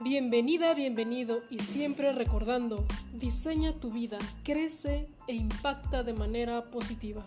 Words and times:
Bienvenida, 0.00 0.74
bienvenido 0.74 1.42
y 1.50 1.58
siempre 1.58 2.12
recordando, 2.12 2.86
diseña 3.14 3.72
tu 3.72 3.90
vida, 3.90 4.16
crece 4.44 5.08
e 5.26 5.34
impacta 5.34 6.04
de 6.04 6.12
manera 6.12 6.66
positiva. 6.66 7.26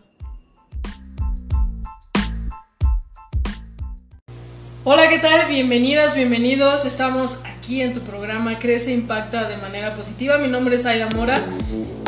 Hola, 4.85 5.09
¿qué 5.09 5.19
tal? 5.19 5.49
Bienvenidas, 5.49 6.15
bienvenidos. 6.15 6.85
Estamos 6.85 7.41
aquí 7.43 7.81
en 7.81 7.91
tu 7.91 7.99
programa 7.99 8.57
Crece 8.57 8.91
e 8.91 8.93
Impacta 8.93 9.49
de 9.49 9.57
manera 9.57 9.93
positiva. 9.93 10.37
Mi 10.37 10.47
nombre 10.47 10.75
es 10.75 10.85
Aida 10.85 11.09
Mora 11.09 11.43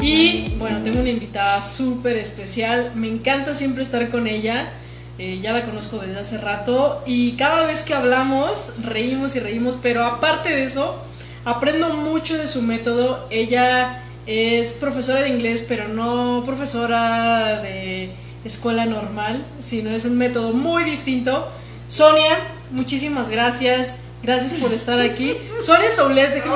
y 0.01 0.55
bueno, 0.59 0.81
tengo 0.81 1.01
una 1.01 1.09
invitada 1.09 1.61
súper 1.61 2.15
especial. 2.15 2.93
Me 2.95 3.09
encanta 3.09 3.53
siempre 3.53 3.83
estar 3.83 4.09
con 4.09 4.27
ella. 4.27 4.71
Eh, 5.19 5.39
ya 5.41 5.53
la 5.53 5.63
conozco 5.63 5.99
desde 5.99 6.19
hace 6.19 6.37
rato 6.39 7.03
y 7.05 7.33
cada 7.33 7.67
vez 7.67 7.83
que 7.83 7.93
hablamos 7.93 8.73
reímos 8.81 9.35
y 9.35 9.39
reímos, 9.39 9.77
pero 9.79 10.03
aparte 10.03 10.49
de 10.49 10.63
eso, 10.63 10.99
aprendo 11.45 11.89
mucho 11.89 12.35
de 12.35 12.47
su 12.47 12.63
método. 12.63 13.27
Ella 13.29 14.01
es 14.25 14.73
profesora 14.73 15.21
de 15.21 15.29
inglés, 15.29 15.63
pero 15.67 15.87
no 15.87 16.43
profesora 16.45 17.61
de 17.61 18.11
escuela 18.43 18.85
normal, 18.85 19.45
sino 19.59 19.91
es 19.91 20.05
un 20.05 20.17
método 20.17 20.51
muy 20.53 20.83
distinto. 20.83 21.47
Sonia, 21.87 22.39
muchísimas 22.71 23.29
gracias. 23.29 23.97
Gracias 24.23 24.53
por 24.53 24.73
estar 24.73 24.99
aquí. 25.01 25.35
Sonia 25.61 25.91
Sobles, 25.91 26.33
déjenme 26.33 26.55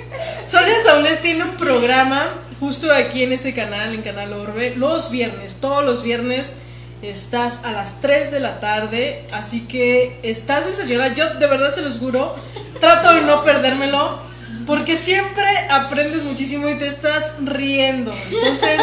Sonia 0.50 0.74
Saules 0.84 1.20
tiene 1.20 1.44
un 1.44 1.50
programa 1.52 2.24
justo 2.58 2.92
aquí 2.92 3.22
en 3.22 3.32
este 3.32 3.54
canal, 3.54 3.94
en 3.94 4.02
Canal 4.02 4.32
Orbe, 4.32 4.74
los 4.74 5.08
viernes, 5.08 5.58
todos 5.60 5.84
los 5.84 6.02
viernes 6.02 6.56
estás 7.02 7.60
a 7.62 7.70
las 7.70 8.00
3 8.00 8.32
de 8.32 8.40
la 8.40 8.58
tarde, 8.58 9.24
así 9.30 9.60
que 9.60 10.18
está 10.24 10.60
sensacional. 10.60 11.14
Yo 11.14 11.34
de 11.34 11.46
verdad 11.46 11.72
se 11.72 11.82
los 11.82 11.98
juro, 11.98 12.34
trato 12.80 13.14
de 13.14 13.20
no 13.20 13.44
perdérmelo, 13.44 14.18
porque 14.66 14.96
siempre 14.96 15.46
aprendes 15.70 16.24
muchísimo 16.24 16.68
y 16.68 16.74
te 16.74 16.88
estás 16.88 17.34
riendo. 17.44 18.12
Entonces 18.32 18.80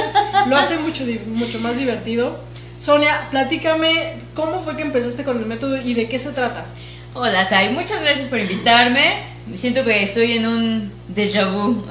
lo 0.47 0.55
hace 0.55 0.77
mucho, 0.77 1.03
mucho 1.27 1.59
más 1.59 1.77
divertido. 1.77 2.39
Sonia, 2.77 3.27
platícame 3.29 4.13
cómo 4.35 4.61
fue 4.61 4.77
que 4.77 4.83
empezaste 4.83 5.25
con 5.25 5.37
el 5.37 5.45
método 5.45 5.75
y 5.75 5.95
de 5.95 6.07
qué 6.07 6.17
se 6.17 6.31
trata. 6.31 6.63
Hola, 7.19 7.43
Sai, 7.43 7.69
muchas 7.69 7.99
gracias 8.03 8.27
por 8.27 8.37
invitarme. 8.37 9.23
Siento 9.55 9.83
que 9.83 10.03
estoy 10.03 10.33
en 10.33 10.45
un 10.45 10.91
déjà 11.11 11.51
vu. 11.51 11.83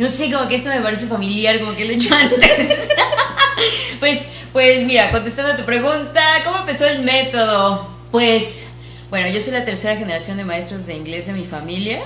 no 0.00 0.10
sé, 0.10 0.28
como 0.28 0.48
que 0.48 0.56
esto 0.56 0.70
me 0.70 0.80
parece 0.80 1.06
familiar, 1.06 1.60
como 1.60 1.76
que 1.76 1.84
lo 1.84 1.92
he 1.92 1.94
hecho 1.94 2.12
antes. 2.12 2.88
pues, 4.00 4.26
pues 4.52 4.84
mira, 4.86 5.12
contestando 5.12 5.52
a 5.52 5.56
tu 5.56 5.62
pregunta, 5.62 6.20
¿cómo 6.44 6.58
empezó 6.58 6.84
el 6.88 7.02
método? 7.02 7.88
Pues, 8.10 8.66
bueno, 9.08 9.28
yo 9.28 9.38
soy 9.38 9.52
la 9.52 9.64
tercera 9.64 9.96
generación 9.96 10.36
de 10.36 10.44
maestros 10.44 10.84
de 10.86 10.96
inglés 10.96 11.28
de 11.28 11.34
mi 11.34 11.44
familia. 11.44 12.00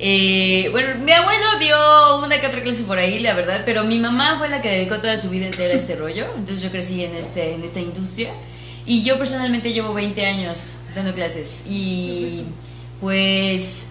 Eh, 0.00 0.70
bueno, 0.72 0.88
mi 1.04 1.12
abuelo 1.12 1.46
dio 1.60 2.16
una 2.18 2.40
que 2.40 2.48
otra 2.48 2.64
clase 2.64 2.82
por 2.82 2.98
ahí, 2.98 3.20
la 3.20 3.34
verdad, 3.34 3.62
pero 3.64 3.84
mi 3.84 4.00
mamá 4.00 4.38
fue 4.38 4.48
la 4.48 4.60
que 4.60 4.70
dedicó 4.70 4.96
toda 4.96 5.18
su 5.18 5.30
vida 5.30 5.46
entera 5.46 5.72
a 5.72 5.76
este 5.76 5.94
rollo, 5.94 6.26
entonces 6.36 6.62
yo 6.62 6.72
crecí 6.72 7.04
en, 7.04 7.14
este, 7.14 7.54
en 7.54 7.62
esta 7.62 7.78
industria. 7.78 8.32
Y 8.86 9.02
yo 9.02 9.18
personalmente 9.18 9.72
llevo 9.72 9.92
20 9.92 10.24
años 10.24 10.76
dando 10.94 11.12
clases 11.12 11.64
y 11.68 12.44
pues, 13.00 13.88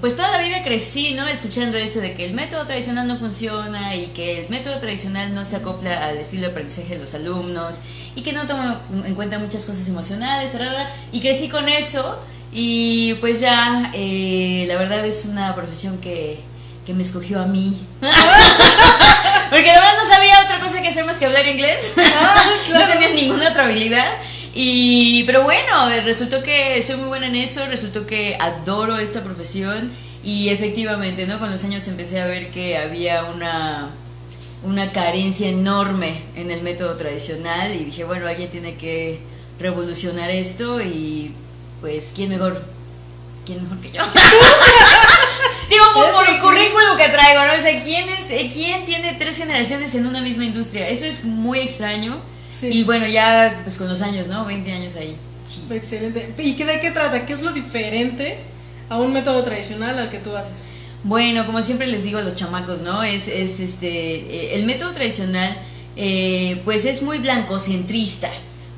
pues 0.00 0.16
toda 0.16 0.30
la 0.32 0.42
vida 0.42 0.62
crecí, 0.62 1.14
¿no? 1.14 1.26
Escuchando 1.26 1.78
eso 1.78 2.00
de 2.00 2.14
que 2.14 2.26
el 2.26 2.34
método 2.34 2.66
tradicional 2.66 3.06
no 3.06 3.16
funciona 3.16 3.96
y 3.96 4.08
que 4.08 4.42
el 4.42 4.50
método 4.50 4.78
tradicional 4.78 5.34
no 5.34 5.46
se 5.46 5.56
acopla 5.56 6.06
al 6.08 6.18
estilo 6.18 6.42
de 6.42 6.48
aprendizaje 6.48 6.94
de 6.94 7.00
los 7.00 7.14
alumnos 7.14 7.80
y 8.14 8.22
que 8.22 8.32
no 8.32 8.46
toma 8.46 8.80
en 9.06 9.14
cuenta 9.14 9.38
muchas 9.38 9.64
cosas 9.64 9.88
emocionales, 9.88 10.50
y 11.12 11.20
crecí 11.20 11.48
con 11.48 11.68
eso 11.68 12.18
y 12.52 13.14
pues 13.14 13.40
ya, 13.40 13.90
eh, 13.94 14.64
la 14.66 14.76
verdad 14.76 15.06
es 15.06 15.24
una 15.24 15.54
profesión 15.54 15.98
que, 15.98 16.40
que 16.84 16.92
me 16.94 17.02
escogió 17.02 17.40
a 17.40 17.46
mí. 17.46 17.86
Porque 19.50 19.64
verdad 19.64 19.94
no 20.00 20.08
sabía 20.08 20.42
otra 20.44 20.60
cosa 20.60 20.80
que 20.80 20.88
hacer 20.88 21.04
más 21.04 21.16
que 21.18 21.26
hablar 21.26 21.46
inglés. 21.46 21.94
Ah, 21.98 22.50
no 22.72 22.86
tenía 22.86 23.10
ninguna 23.10 23.50
otra 23.50 23.64
habilidad. 23.64 24.06
Y, 24.54 25.24
pero 25.24 25.42
bueno, 25.42 25.88
resultó 26.04 26.42
que 26.42 26.80
soy 26.82 26.96
muy 26.96 27.08
buena 27.08 27.26
en 27.26 27.36
eso, 27.36 27.66
resultó 27.66 28.06
que 28.06 28.36
adoro 28.40 28.98
esta 28.98 29.22
profesión 29.22 29.92
y 30.24 30.48
efectivamente, 30.48 31.26
¿no? 31.26 31.38
Con 31.38 31.50
los 31.50 31.64
años 31.64 31.86
empecé 31.88 32.20
a 32.20 32.26
ver 32.26 32.50
que 32.50 32.76
había 32.76 33.24
una, 33.24 33.90
una 34.62 34.92
carencia 34.92 35.48
enorme 35.48 36.22
en 36.36 36.50
el 36.50 36.62
método 36.62 36.96
tradicional 36.96 37.74
y 37.74 37.84
dije, 37.84 38.04
bueno, 38.04 38.26
alguien 38.26 38.50
tiene 38.50 38.74
que 38.74 39.20
revolucionar 39.58 40.30
esto 40.30 40.80
y 40.80 41.34
pues, 41.80 42.12
¿quién 42.14 42.30
mejor? 42.30 42.62
¿Quién 43.46 43.62
mejor 43.62 43.80
que 43.80 43.92
yo? 43.92 44.02
Digo, 45.94 46.12
por, 46.12 46.28
el 46.28 46.38
currículum 46.40 46.96
que 46.96 47.08
traigo, 47.08 47.44
¿no? 47.46 47.54
O 47.54 47.60
sea, 47.60 47.80
¿quién, 47.80 48.08
es, 48.08 48.30
eh, 48.30 48.50
¿quién 48.52 48.84
tiene 48.84 49.14
tres 49.14 49.36
generaciones 49.36 49.94
en 49.94 50.06
una 50.06 50.20
misma 50.20 50.44
industria? 50.44 50.88
Eso 50.88 51.06
es 51.06 51.24
muy 51.24 51.60
extraño. 51.60 52.18
Y 52.62 52.84
bueno, 52.84 53.06
ya 53.06 53.60
pues 53.62 53.78
con 53.78 53.88
los 53.88 54.02
años, 54.02 54.26
¿no? 54.26 54.44
20 54.44 54.72
años 54.72 54.96
ahí. 54.96 55.16
Excelente. 55.70 56.32
¿Y 56.38 56.54
de 56.54 56.80
qué 56.80 56.90
trata? 56.90 57.24
¿Qué 57.26 57.32
es 57.32 57.42
lo 57.42 57.52
diferente 57.52 58.38
a 58.88 58.98
un 58.98 59.12
método 59.12 59.42
tradicional 59.42 59.98
al 59.98 60.10
que 60.10 60.18
tú 60.18 60.36
haces? 60.36 60.68
Bueno, 61.02 61.46
como 61.46 61.62
siempre 61.62 61.86
les 61.86 62.04
digo 62.04 62.18
a 62.18 62.22
los 62.22 62.36
chamacos, 62.36 62.80
¿no? 62.80 63.02
Es, 63.02 63.28
es 63.28 63.60
este, 63.60 63.88
eh, 63.88 64.54
el 64.54 64.66
método 64.66 64.92
tradicional, 64.92 65.56
eh, 65.96 66.60
pues 66.64 66.84
es 66.84 67.02
muy 67.02 67.18
blancocentrista 67.18 68.30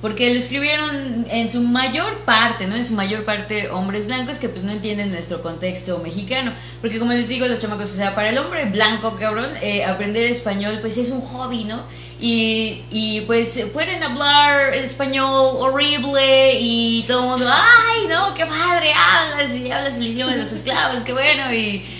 porque 0.03 0.35
lo 0.35 0.41
escribieron 0.41 1.25
en 1.31 1.49
su 1.49 1.63
mayor 1.63 2.19
parte, 2.25 2.67
¿no? 2.67 2.75
En 2.75 2.85
su 2.85 2.95
mayor 2.95 3.25
parte 3.25 3.71
hombres 3.71 4.07
blancos 4.07 4.39
que 4.39 4.49
pues 4.49 4.65
no 4.65 4.73
entienden 4.73 5.13
nuestro 5.13 5.41
contexto 5.41 6.01
mexicano, 6.01 6.53
porque 6.81 6.99
como 6.99 7.13
les 7.13 7.29
digo 7.29 7.47
los 7.47 7.61
chamacos, 7.61 7.93
o 7.93 7.95
sea, 7.95 8.17
para 8.17 8.31
el 8.31 8.39
hombre 8.39 8.65
blanco, 8.65 9.15
cabrón, 9.15 9.51
eh, 9.63 9.85
aprender 9.85 10.25
español 10.25 10.79
pues 10.81 10.99
es 10.99 11.11
un 11.11 11.21
hobby, 11.21 11.65
¿no? 11.65 11.85
Y, 12.21 12.83
y 12.91 13.21
pues 13.23 13.65
pueden 13.73 14.03
hablar 14.03 14.75
español 14.75 15.57
horrible 15.61 16.59
y 16.61 17.05
todo 17.07 17.23
el 17.23 17.29
mundo, 17.31 17.47
ay, 17.49 18.09
no, 18.09 18.35
qué 18.35 18.45
padre, 18.45 18.93
hablas 18.93 19.55
y 19.55 19.71
hablas 19.71 19.99
el 19.99 20.09
idioma 20.09 20.33
de 20.33 20.39
los 20.39 20.53
esclavos, 20.53 21.05
qué 21.05 21.13
bueno, 21.13 21.53
y... 21.53 21.87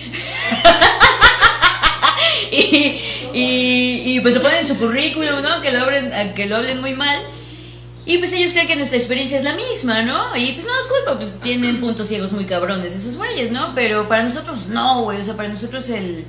y, 2.51 3.01
y, 3.33 4.03
y, 4.07 4.21
pues 4.21 4.35
lo 4.35 4.43
ponen 4.43 4.59
en 4.59 4.69
su 4.69 4.77
currículum, 4.77 5.41
¿no? 5.41 5.63
Que 5.63 5.71
lo 5.71 5.81
hablen, 5.81 6.35
que 6.35 6.47
lo 6.47 6.57
hablen 6.57 6.81
muy 6.81 6.95
mal. 6.95 7.17
Y 8.05 8.19
pues 8.19 8.33
ellos 8.33 8.53
creen 8.53 8.67
que 8.67 8.75
nuestra 8.75 8.99
experiencia 8.99 9.39
es 9.39 9.45
la 9.45 9.55
misma, 9.55 10.03
¿no? 10.03 10.37
Y 10.37 10.53
pues 10.53 10.67
no 10.67 10.73
es 10.81 10.87
culpa, 10.87 11.17
pues 11.19 11.35
tienen 11.41 11.81
puntos 11.81 12.09
ciegos 12.09 12.33
muy 12.33 12.47
cabrones 12.47 12.95
esos 12.95 13.17
güeyes, 13.17 13.53
¿no? 13.53 13.73
Pero 13.75 14.09
para 14.09 14.25
nosotros 14.25 14.67
no, 14.67 15.03
güey. 15.03 15.21
O 15.21 15.25
sea, 15.25 15.37
para 15.37 15.49
nosotros 15.49 15.89
el 15.89 16.25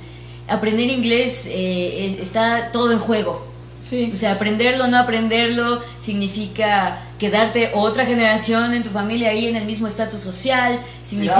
aprender 0.46 0.88
inglés 0.88 1.46
eh, 1.50 2.16
está 2.20 2.70
todo 2.70 2.92
en 2.92 3.00
juego. 3.00 3.44
Sí. 3.82 4.10
O 4.14 4.16
sea, 4.16 4.32
aprenderlo 4.32 4.84
o 4.84 4.86
no 4.86 4.98
aprenderlo 4.98 5.82
significa 5.98 7.00
quedarte 7.18 7.72
otra 7.74 8.06
generación 8.06 8.72
en 8.72 8.84
tu 8.84 8.90
familia 8.90 9.30
ahí 9.30 9.48
en 9.48 9.56
el 9.56 9.66
mismo 9.66 9.88
estatus 9.88 10.20
social. 10.20 10.78
Significa. 11.04 11.36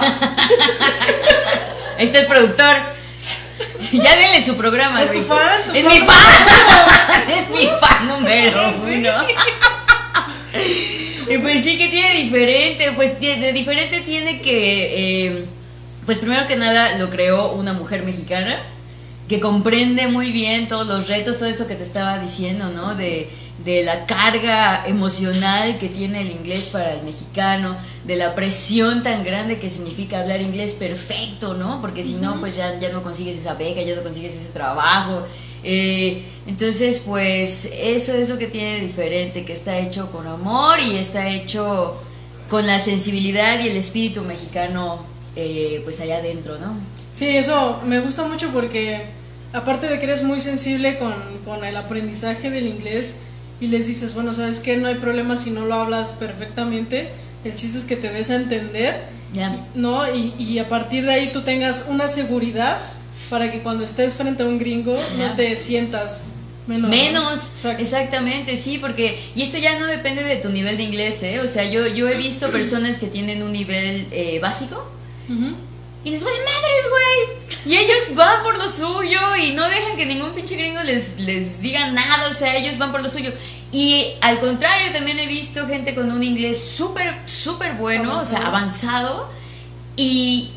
Ahí 1.98 2.06
está 2.06 2.20
el 2.20 2.26
productor. 2.26 2.76
Ya 3.92 4.16
denle 4.16 4.42
su 4.44 4.56
programa. 4.56 5.02
Es 5.02 5.12
tu 5.12 5.22
fan. 5.22 5.74
es 5.74 5.84
mi 5.84 5.98
fan. 5.98 7.28
es 7.28 7.50
mi 7.50 7.68
fan 7.80 8.06
número 8.06 8.74
uno. 8.82 9.12
y 11.28 11.38
pues 11.38 11.62
sí 11.62 11.78
que 11.78 11.88
tiene 11.88 12.14
diferente, 12.22 12.92
pues 12.92 13.20
de 13.20 13.52
diferente 13.52 14.00
tiene 14.00 14.40
que, 14.40 15.26
eh, 15.26 15.44
pues 16.06 16.18
primero 16.18 16.46
que 16.46 16.56
nada 16.56 16.98
lo 16.98 17.10
creó 17.10 17.52
una 17.52 17.72
mujer 17.72 18.02
mexicana 18.02 18.60
que 19.28 19.38
comprende 19.38 20.08
muy 20.08 20.32
bien 20.32 20.66
todos 20.66 20.88
los 20.88 21.06
retos, 21.06 21.38
todo 21.38 21.48
esto 21.48 21.68
que 21.68 21.76
te 21.76 21.84
estaba 21.84 22.18
diciendo, 22.18 22.68
¿no? 22.70 22.96
De 22.96 23.30
de 23.64 23.82
la 23.82 24.06
carga 24.06 24.86
emocional 24.86 25.78
que 25.78 25.88
tiene 25.88 26.22
el 26.22 26.30
inglés 26.30 26.70
para 26.72 26.94
el 26.94 27.02
mexicano, 27.02 27.76
de 28.04 28.16
la 28.16 28.34
presión 28.34 29.02
tan 29.02 29.22
grande 29.22 29.58
que 29.58 29.68
significa 29.68 30.20
hablar 30.20 30.40
inglés 30.40 30.74
perfecto, 30.74 31.54
¿no? 31.54 31.80
Porque 31.80 32.04
si 32.04 32.14
no, 32.14 32.40
pues 32.40 32.56
ya, 32.56 32.78
ya 32.78 32.90
no 32.90 33.02
consigues 33.02 33.36
esa 33.36 33.54
beca, 33.54 33.82
ya 33.82 33.94
no 33.94 34.02
consigues 34.02 34.34
ese 34.34 34.48
trabajo. 34.50 35.26
Eh, 35.62 36.22
entonces, 36.46 37.00
pues 37.04 37.70
eso 37.72 38.14
es 38.14 38.30
lo 38.30 38.38
que 38.38 38.46
tiene 38.46 38.80
diferente, 38.80 39.44
que 39.44 39.52
está 39.52 39.78
hecho 39.78 40.10
con 40.10 40.26
amor 40.26 40.80
y 40.80 40.96
está 40.96 41.28
hecho 41.28 42.02
con 42.48 42.66
la 42.66 42.80
sensibilidad 42.80 43.60
y 43.60 43.68
el 43.68 43.76
espíritu 43.76 44.22
mexicano, 44.22 45.04
eh, 45.36 45.82
pues 45.84 46.00
allá 46.00 46.16
adentro, 46.16 46.58
¿no? 46.58 46.78
Sí, 47.12 47.36
eso 47.36 47.80
me 47.84 48.00
gusta 48.00 48.24
mucho 48.24 48.48
porque 48.48 49.02
aparte 49.52 49.86
de 49.86 49.98
que 49.98 50.06
eres 50.06 50.22
muy 50.22 50.40
sensible 50.40 50.98
con, 50.98 51.12
con 51.44 51.64
el 51.64 51.76
aprendizaje 51.76 52.50
del 52.50 52.66
inglés, 52.66 53.16
y 53.60 53.66
les 53.66 53.86
dices, 53.86 54.14
bueno, 54.14 54.32
¿sabes 54.32 54.60
qué? 54.60 54.76
No 54.76 54.88
hay 54.88 54.96
problema 54.96 55.36
si 55.36 55.50
no 55.50 55.64
lo 55.64 55.74
hablas 55.74 56.12
perfectamente. 56.12 57.10
El 57.44 57.54
chiste 57.54 57.78
es 57.78 57.84
que 57.84 57.96
te 57.96 58.10
des 58.10 58.30
a 58.30 58.36
entender, 58.36 59.02
¿no? 59.74 60.14
Y, 60.14 60.34
y, 60.38 60.58
a 60.58 60.68
partir 60.68 61.04
de 61.04 61.12
ahí 61.12 61.30
tú 61.32 61.42
tengas 61.42 61.86
una 61.88 62.08
seguridad 62.08 62.78
para 63.28 63.50
que 63.52 63.60
cuando 63.60 63.84
estés 63.84 64.14
frente 64.14 64.42
a 64.42 64.46
un 64.46 64.58
gringo 64.58 64.96
no 65.18 65.34
te 65.34 65.54
sientas 65.56 66.28
Menos, 66.66 67.64
exactamente, 67.78 68.56
sí, 68.56 68.78
porque, 68.78 69.18
y 69.34 69.42
esto 69.42 69.58
ya 69.58 69.78
no 69.78 69.86
depende 69.86 70.22
de 70.22 70.36
tu 70.36 70.50
nivel 70.50 70.76
de 70.76 70.84
inglés, 70.84 71.22
¿eh? 71.22 71.40
O 71.40 71.48
sea, 71.48 71.64
yo, 71.64 71.86
yo 71.88 72.08
he 72.08 72.16
visto 72.16 72.50
personas 72.50 72.98
que 72.98 73.06
tienen 73.06 73.42
un 73.42 73.52
nivel 73.52 74.06
eh, 74.12 74.38
básico 74.40 74.88
y 76.04 76.10
les 76.10 76.24
vale 76.24 76.36
madres, 76.38 76.88
güey. 76.90 77.74
Y 77.74 77.76
ellos 77.76 78.14
van 78.14 78.42
por 78.42 78.56
lo 78.56 78.68
suyo 78.68 79.36
y 79.36 79.52
no 79.52 79.68
dejan 79.68 79.96
que 79.96 80.06
ningún 80.06 80.32
pinche 80.32 80.56
gringo 80.56 80.82
les, 80.82 81.18
les 81.18 81.60
diga 81.60 81.90
nada, 81.90 82.28
o 82.28 82.32
sea, 82.32 82.56
ellos 82.56 82.78
van 82.78 82.90
por 82.90 83.02
lo 83.02 83.10
suyo. 83.10 83.32
Y 83.72 84.14
al 84.20 84.40
contrario, 84.40 84.92
también 84.92 85.18
he 85.18 85.26
visto 85.26 85.66
gente 85.66 85.94
con 85.94 86.10
un 86.10 86.22
inglés 86.22 86.62
súper, 86.62 87.14
súper 87.26 87.74
bueno, 87.74 88.18
o 88.18 88.22
sea, 88.22 88.46
avanzado, 88.46 89.30
y 89.96 90.50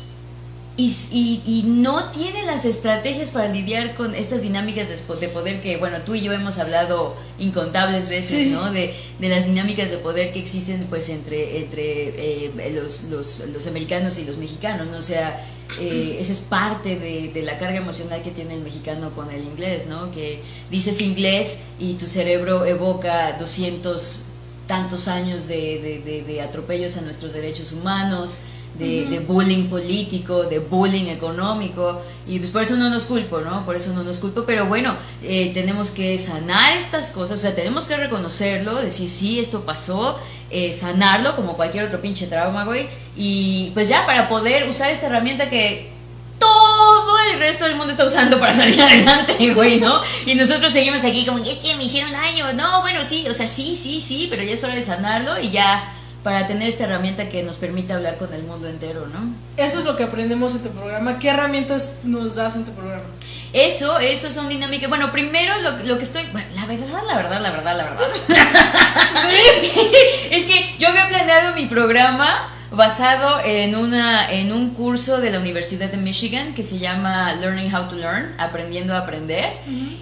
y, 0.76 1.40
y, 1.46 1.62
no 1.62 2.10
tiene 2.10 2.44
las 2.44 2.64
estrategias 2.64 3.30
para 3.30 3.46
lidiar 3.46 3.94
con 3.94 4.12
estas 4.16 4.42
dinámicas 4.42 4.88
de, 4.88 4.96
de, 4.96 5.28
poder 5.28 5.62
que, 5.62 5.76
bueno, 5.76 5.98
tú 6.04 6.16
y 6.16 6.22
yo 6.22 6.32
hemos 6.32 6.58
hablado 6.58 7.14
incontables 7.38 8.08
veces, 8.08 8.48
¿no? 8.48 8.72
De, 8.72 8.92
de, 9.20 9.28
las 9.28 9.46
dinámicas 9.46 9.90
de 9.90 9.98
poder 9.98 10.32
que 10.32 10.40
existen, 10.40 10.84
pues, 10.90 11.10
entre, 11.10 11.60
entre 11.60 12.46
eh, 12.48 12.72
los, 12.74 13.04
los, 13.04 13.44
los, 13.52 13.66
americanos 13.68 14.18
y 14.18 14.24
los 14.24 14.36
mexicanos, 14.36 14.88
¿no? 14.88 14.96
O 14.98 15.02
sea, 15.02 15.46
eh, 15.78 16.16
esa 16.18 16.32
es 16.32 16.40
parte 16.40 16.98
de, 16.98 17.30
de, 17.32 17.42
la 17.42 17.56
carga 17.56 17.76
emocional 17.76 18.20
que 18.24 18.32
tiene 18.32 18.54
el 18.54 18.62
mexicano 18.62 19.10
con 19.10 19.30
el 19.30 19.44
inglés, 19.44 19.86
¿no? 19.86 20.10
Que 20.10 20.40
dices 20.72 21.00
inglés 21.00 21.58
y 21.78 21.92
tu 21.94 22.08
cerebro 22.08 22.66
evoca 22.66 23.38
200 23.38 24.22
tantos 24.66 25.06
años 25.06 25.46
de, 25.46 26.24
de 26.26 26.42
atropellos 26.42 26.96
a 26.96 27.02
nuestros 27.02 27.32
derechos 27.32 27.70
humanos, 27.70 28.40
de, 28.78 29.24
bullying 29.26 29.68
político, 29.68 30.44
de 30.44 30.58
bullying 30.58 31.06
económico, 31.06 32.02
y 32.26 32.38
pues 32.38 32.50
por 32.50 32.62
eso 32.62 32.76
no 32.76 32.90
nos 32.90 33.04
culpo, 33.04 33.40
¿no? 33.40 33.64
Por 33.64 33.76
eso 33.76 33.92
no 33.92 34.02
nos 34.02 34.18
culpo, 34.18 34.44
pero 34.44 34.66
bueno, 34.66 34.96
eh, 35.22 35.52
tenemos 35.54 35.90
que 35.90 36.18
sanar 36.18 36.76
estas 36.76 37.10
cosas, 37.10 37.38
o 37.38 37.40
sea, 37.42 37.54
tenemos 37.54 37.86
que 37.86 37.96
reconocerlo, 37.96 38.76
decir, 38.76 39.08
sí, 39.08 39.38
esto 39.38 39.60
pasó, 39.60 40.18
eh, 40.50 40.72
sanarlo 40.72 41.36
como 41.36 41.56
cualquier 41.56 41.84
otro 41.84 42.00
pinche 42.00 42.26
trauma, 42.26 42.64
güey, 42.64 42.88
y 43.16 43.70
pues 43.74 43.88
ya 43.88 44.06
para 44.06 44.28
poder 44.28 44.68
usar 44.68 44.90
esta 44.90 45.06
herramienta 45.06 45.48
que 45.48 45.92
todo 46.38 47.16
el 47.32 47.38
resto 47.38 47.64
del 47.64 47.76
mundo 47.76 47.92
está 47.92 48.04
usando 48.04 48.40
para 48.40 48.52
salir 48.52 48.80
adelante, 48.82 49.54
güey, 49.54 49.80
¿no? 49.80 50.00
Y 50.26 50.34
nosotros 50.34 50.72
seguimos 50.72 51.04
aquí 51.04 51.24
como, 51.24 51.38
es 51.38 51.58
que 51.58 51.76
me 51.76 51.84
hicieron 51.84 52.12
daño, 52.12 52.52
no, 52.54 52.80
bueno, 52.80 53.04
sí, 53.04 53.26
o 53.28 53.34
sea, 53.34 53.46
sí, 53.46 53.76
sí, 53.80 54.00
sí, 54.00 54.26
pero 54.28 54.42
ya 54.42 54.54
es 54.54 54.64
hora 54.64 54.74
de 54.74 54.82
sanarlo 54.82 55.40
y 55.40 55.50
ya 55.50 55.92
para 56.24 56.46
tener 56.46 56.68
esta 56.68 56.84
herramienta 56.84 57.28
que 57.28 57.42
nos 57.42 57.56
permite 57.56 57.92
hablar 57.92 58.16
con 58.16 58.32
el 58.32 58.42
mundo 58.42 58.66
entero, 58.66 59.06
¿no? 59.06 59.34
Eso 59.62 59.80
es 59.80 59.84
lo 59.84 59.94
que 59.94 60.04
aprendemos 60.04 60.54
en 60.54 60.62
tu 60.62 60.70
programa. 60.70 61.18
¿Qué 61.18 61.28
herramientas 61.28 61.92
nos 62.02 62.34
das 62.34 62.56
en 62.56 62.64
tu 62.64 62.72
programa? 62.72 63.04
Eso, 63.52 63.98
eso 63.98 64.32
son 64.32 64.48
dinámicas. 64.48 64.88
Bueno, 64.88 65.12
primero 65.12 65.52
lo, 65.60 65.72
lo 65.84 65.98
que 65.98 66.04
estoy. 66.04 66.22
Bueno, 66.32 66.48
la 66.54 66.64
verdad, 66.64 67.02
la 67.06 67.14
verdad, 67.14 67.42
la 67.42 67.50
verdad, 67.50 67.76
la 67.76 67.84
verdad. 67.84 68.08
es 70.30 70.46
que 70.46 70.74
yo 70.78 70.88
había 70.88 71.08
planeado 71.08 71.54
mi 71.54 71.66
programa 71.66 72.53
basado 72.70 73.40
en, 73.44 73.76
una, 73.76 74.30
en 74.30 74.52
un 74.52 74.70
curso 74.70 75.20
de 75.20 75.30
la 75.30 75.38
Universidad 75.38 75.90
de 75.90 75.96
Michigan 75.96 76.54
que 76.54 76.62
se 76.62 76.78
llama 76.78 77.34
Learning 77.34 77.72
How 77.74 77.88
to 77.88 77.96
Learn, 77.96 78.34
aprendiendo 78.38 78.94
a 78.94 79.00
aprender. 79.00 79.52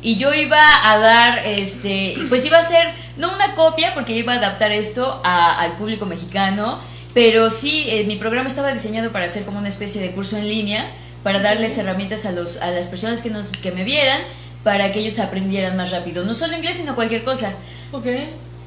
Y 0.01 0.17
yo 0.17 0.33
iba 0.33 0.61
a 0.91 0.99
dar, 0.99 1.41
este, 1.47 2.17
pues 2.29 2.45
iba 2.47 2.59
a 2.59 2.65
ser, 2.65 2.89
no 3.17 3.33
una 3.33 3.55
copia, 3.55 3.95
porque 3.95 4.15
iba 4.17 4.33
a 4.33 4.37
adaptar 4.37 4.73
esto 4.73 5.21
al 5.25 5.73
público 5.73 6.07
mexicano, 6.07 6.79
pero 7.15 7.51
sí, 7.51 7.85
eh, 7.89 8.05
mi 8.05 8.17
programa 8.17 8.49
estaba 8.49 8.73
diseñado 8.73 9.13
para 9.13 9.27
hacer 9.27 9.45
como 9.45 9.59
una 9.59 9.69
especie 9.69 10.01
de 10.01 10.13
curso 10.13 10.37
en 10.37 10.49
línea, 10.49 10.87
para 11.23 11.41
darles 11.41 11.77
herramientas 11.79 12.25
a, 12.25 12.33
los, 12.33 12.57
a 12.57 12.71
las 12.71 12.87
personas 12.87 13.21
que, 13.21 13.31
nos, 13.31 13.49
que 13.49 13.71
me 13.71 13.85
vieran, 13.85 14.21
para 14.65 14.93
que 14.93 15.01
ellos 15.01 15.19
aprendieran 15.19 15.77
más 15.77 15.91
rápido. 15.91 16.25
No 16.25 16.35
solo 16.35 16.57
inglés, 16.57 16.77
sino 16.77 16.95
cualquier 16.95 17.23
cosa. 17.23 17.53
Ok. 17.93 18.07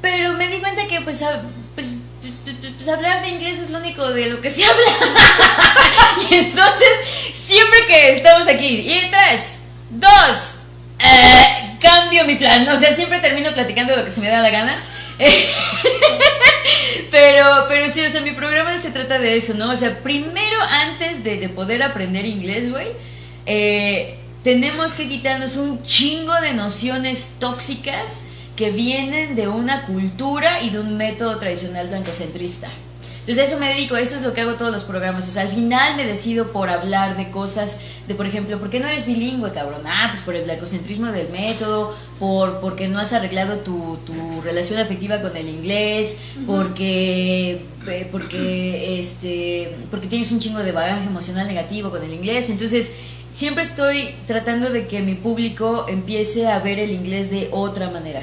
Pero 0.05 0.33
me 0.33 0.47
di 0.49 0.59
cuenta 0.59 0.85
que, 0.85 1.01
pues, 1.01 1.25
pues 1.73 2.01
pues 2.21 2.87
hablar 2.89 3.23
de 3.23 3.29
inglés 3.29 3.57
es 3.57 3.71
lo 3.71 3.79
único 3.79 4.07
de 4.11 4.29
lo 4.29 4.39
que 4.39 4.51
se 4.51 4.63
habla. 4.69 4.85
y 6.29 6.35
entonces, 6.35 6.89
siempre 7.33 7.87
que 7.87 8.11
estamos 8.11 8.47
aquí, 8.47 8.67
y 8.67 9.09
tres, 9.09 9.61
dos, 9.89 10.57
eh, 10.99 11.75
cambio 11.81 12.23
mi 12.25 12.35
plan. 12.35 12.69
O 12.69 12.79
sea, 12.79 12.93
siempre 12.93 13.17
termino 13.17 13.51
platicando 13.55 13.95
lo 13.95 14.05
que 14.05 14.11
se 14.11 14.21
me 14.21 14.29
da 14.29 14.41
la 14.41 14.51
gana. 14.51 14.77
pero, 17.09 17.65
pero 17.67 17.89
sí, 17.89 18.01
o 18.01 18.09
sea, 18.11 18.21
mi 18.21 18.33
programa 18.33 18.77
se 18.77 18.91
trata 18.91 19.17
de 19.17 19.37
eso, 19.37 19.55
¿no? 19.55 19.71
O 19.71 19.75
sea, 19.75 20.03
primero, 20.03 20.61
antes 20.83 21.23
de, 21.23 21.37
de 21.37 21.49
poder 21.49 21.81
aprender 21.81 22.27
inglés, 22.27 22.69
güey, 22.69 22.89
eh, 23.47 24.19
tenemos 24.43 24.93
que 24.93 25.07
quitarnos 25.07 25.57
un 25.57 25.81
chingo 25.81 26.35
de 26.41 26.53
nociones 26.53 27.31
tóxicas 27.39 28.25
que 28.55 28.71
vienen 28.71 29.35
de 29.35 29.47
una 29.47 29.85
cultura 29.85 30.61
y 30.61 30.69
de 30.69 30.79
un 30.79 30.97
método 30.97 31.37
tradicional 31.37 31.87
blancocentrista. 31.89 32.69
Entonces 33.27 33.43
a 33.43 33.47
eso 33.47 33.59
me 33.59 33.69
dedico, 33.69 33.97
eso 33.97 34.15
es 34.17 34.21
lo 34.21 34.35
que 34.35 34.41
hago 34.41 34.53
todos 34.53 34.71
los 34.71 34.83
programas. 34.83 35.27
O 35.27 35.31
sea, 35.31 35.41
al 35.41 35.49
final 35.49 35.95
me 35.95 36.05
decido 36.05 36.51
por 36.51 36.69
hablar 36.69 37.17
de 37.17 37.31
cosas, 37.31 37.79
de 38.07 38.13
por 38.13 38.27
ejemplo, 38.27 38.59
¿por 38.59 38.69
qué 38.69 38.79
no 38.79 38.87
eres 38.87 39.07
bilingüe, 39.07 39.51
cabrón? 39.51 39.81
Ah, 39.87 40.09
pues 40.11 40.21
por 40.21 40.35
el 40.35 40.43
blancocentrismo 40.43 41.07
del 41.07 41.29
método, 41.29 41.95
por 42.19 42.59
porque 42.59 42.87
no 42.87 42.99
has 42.99 43.13
arreglado 43.13 43.57
tu, 43.57 43.97
tu 44.05 44.41
relación 44.43 44.79
afectiva 44.79 45.21
con 45.21 45.35
el 45.35 45.49
inglés, 45.49 46.17
porque 46.45 47.63
eh, 47.87 48.07
porque 48.11 48.99
este 48.99 49.75
porque 49.89 50.05
tienes 50.05 50.31
un 50.31 50.39
chingo 50.39 50.59
de 50.59 50.71
bagaje 50.71 51.07
emocional 51.07 51.47
negativo 51.47 51.89
con 51.89 52.03
el 52.03 52.13
inglés. 52.13 52.51
Entonces, 52.51 52.93
siempre 53.31 53.63
estoy 53.63 54.13
tratando 54.27 54.69
de 54.69 54.85
que 54.85 55.01
mi 55.01 55.15
público 55.15 55.87
empiece 55.89 56.45
a 56.47 56.59
ver 56.59 56.77
el 56.77 56.91
inglés 56.91 57.31
de 57.31 57.49
otra 57.51 57.89
manera 57.89 58.21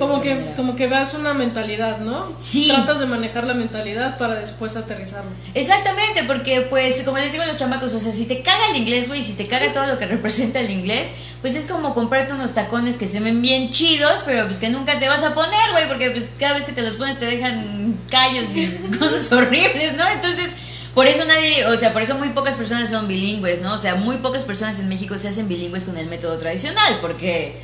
como 0.00 0.20
que, 0.20 0.52
como 0.56 0.74
que 0.74 0.88
veas 0.88 1.14
una 1.14 1.34
mentalidad, 1.34 1.98
¿no? 1.98 2.34
Sí. 2.40 2.68
Tratas 2.68 2.98
de 2.98 3.06
manejar 3.06 3.44
la 3.44 3.54
mentalidad 3.54 4.18
para 4.18 4.34
después 4.34 4.76
aterrizarlo. 4.76 5.30
Exactamente, 5.54 6.24
porque 6.24 6.62
pues 6.62 7.02
como 7.04 7.18
les 7.18 7.30
digo 7.30 7.44
a 7.44 7.46
los 7.46 7.56
chamacos, 7.56 7.94
o 7.94 8.00
sea, 8.00 8.12
si 8.12 8.24
te 8.24 8.42
caga 8.42 8.70
el 8.70 8.76
inglés, 8.76 9.06
güey, 9.06 9.22
si 9.22 9.34
te 9.34 9.46
caga 9.46 9.72
todo 9.72 9.86
lo 9.86 9.98
que 9.98 10.06
representa 10.06 10.58
el 10.58 10.70
inglés, 10.70 11.12
pues 11.40 11.54
es 11.54 11.66
como 11.66 11.94
comprarte 11.94 12.32
unos 12.32 12.54
tacones 12.54 12.96
que 12.96 13.06
se 13.06 13.20
ven 13.20 13.42
bien 13.42 13.70
chidos, 13.70 14.22
pero 14.24 14.46
pues 14.46 14.58
que 14.58 14.70
nunca 14.70 14.98
te 14.98 15.08
vas 15.08 15.22
a 15.22 15.34
poner, 15.34 15.70
güey, 15.72 15.86
porque 15.86 16.10
pues 16.10 16.30
cada 16.40 16.54
vez 16.54 16.64
que 16.64 16.72
te 16.72 16.82
los 16.82 16.94
pones 16.94 17.18
te 17.18 17.26
dejan 17.26 17.94
callos 18.10 18.56
y 18.56 18.66
cosas 18.98 19.30
horribles, 19.30 19.96
¿no? 19.96 20.08
Entonces... 20.08 20.50
Por 20.92 21.06
eso 21.06 21.24
nadie, 21.24 21.66
o 21.66 21.78
sea, 21.78 21.92
por 21.92 22.02
eso 22.02 22.16
muy 22.16 22.30
pocas 22.30 22.56
personas 22.56 22.90
son 22.90 23.06
bilingües, 23.06 23.62
¿no? 23.62 23.74
O 23.74 23.78
sea, 23.78 23.94
muy 23.94 24.16
pocas 24.16 24.42
personas 24.42 24.80
en 24.80 24.88
México 24.88 25.16
se 25.18 25.28
hacen 25.28 25.46
bilingües 25.46 25.84
con 25.84 25.96
el 25.96 26.08
método 26.08 26.36
tradicional, 26.36 26.98
porque 27.00 27.60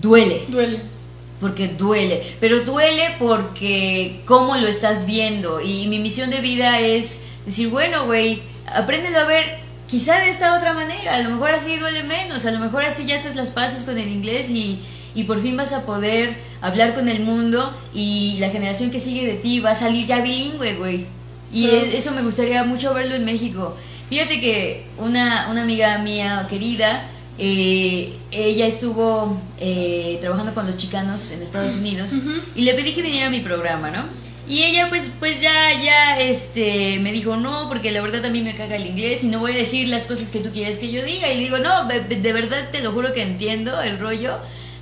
duele. 0.00 0.44
Duele 0.46 0.78
porque 1.40 1.68
duele, 1.68 2.22
pero 2.40 2.60
duele 2.64 3.14
porque 3.18 4.20
cómo 4.24 4.56
lo 4.56 4.66
estás 4.66 5.06
viendo 5.06 5.60
y 5.60 5.86
mi 5.86 5.98
misión 5.98 6.30
de 6.30 6.40
vida 6.40 6.80
es 6.80 7.22
decir, 7.46 7.68
bueno, 7.68 8.06
güey, 8.06 8.42
apréndelo 8.66 9.20
a 9.20 9.24
ver 9.24 9.58
quizá 9.86 10.18
de 10.18 10.30
esta 10.30 10.56
otra 10.56 10.72
manera, 10.72 11.14
a 11.14 11.22
lo 11.22 11.30
mejor 11.30 11.50
así 11.50 11.76
duele 11.76 12.02
menos, 12.04 12.44
a 12.44 12.50
lo 12.50 12.58
mejor 12.58 12.84
así 12.84 13.06
ya 13.06 13.16
haces 13.16 13.36
las 13.36 13.50
paces 13.50 13.84
con 13.84 13.98
el 13.98 14.08
inglés 14.08 14.50
y, 14.50 14.80
y 15.14 15.24
por 15.24 15.40
fin 15.40 15.56
vas 15.56 15.72
a 15.72 15.86
poder 15.86 16.36
hablar 16.60 16.94
con 16.94 17.08
el 17.08 17.20
mundo 17.20 17.72
y 17.94 18.36
la 18.40 18.50
generación 18.50 18.90
que 18.90 19.00
sigue 19.00 19.26
de 19.26 19.34
ti 19.34 19.60
va 19.60 19.70
a 19.70 19.76
salir 19.76 20.06
ya 20.06 20.20
bilingüe, 20.20 20.74
güey. 20.74 21.06
Y 21.50 21.66
eso 21.66 22.12
me 22.12 22.22
gustaría 22.22 22.62
mucho 22.64 22.92
verlo 22.92 23.14
en 23.14 23.24
México. 23.24 23.74
Fíjate 24.10 24.38
que 24.40 24.86
una, 24.98 25.48
una 25.50 25.62
amiga 25.62 25.96
mía 25.98 26.46
querida, 26.50 27.08
eh, 27.38 28.14
ella 28.32 28.66
estuvo 28.66 29.40
eh, 29.60 30.18
trabajando 30.20 30.54
con 30.54 30.66
los 30.66 30.76
chicanos 30.76 31.30
en 31.30 31.40
Estados 31.40 31.74
Unidos 31.74 32.12
y 32.56 32.62
le 32.62 32.74
pedí 32.74 32.92
que 32.94 33.02
viniera 33.02 33.28
a 33.28 33.30
mi 33.30 33.40
programa, 33.40 33.90
¿no? 33.90 34.04
Y 34.48 34.62
ella 34.62 34.88
pues 34.88 35.04
pues 35.20 35.40
ya 35.40 35.52
ya 35.80 36.18
este 36.18 36.98
me 37.00 37.12
dijo, 37.12 37.36
"No, 37.36 37.68
porque 37.68 37.92
la 37.92 38.00
verdad 38.00 38.24
a 38.24 38.30
mí 38.30 38.40
me 38.40 38.56
caga 38.56 38.76
el 38.76 38.86
inglés 38.86 39.22
y 39.22 39.28
no 39.28 39.40
voy 39.40 39.52
a 39.52 39.56
decir 39.56 39.88
las 39.88 40.06
cosas 40.06 40.30
que 40.30 40.40
tú 40.40 40.50
quieres 40.50 40.78
que 40.78 40.90
yo 40.90 41.04
diga." 41.04 41.30
Y 41.30 41.36
le 41.36 41.44
digo, 41.44 41.58
"No, 41.58 41.86
de, 41.86 42.32
verdad 42.32 42.70
te 42.72 42.80
lo 42.80 42.92
juro 42.92 43.12
que 43.12 43.22
entiendo 43.22 43.80
el 43.82 43.98
rollo." 43.98 44.36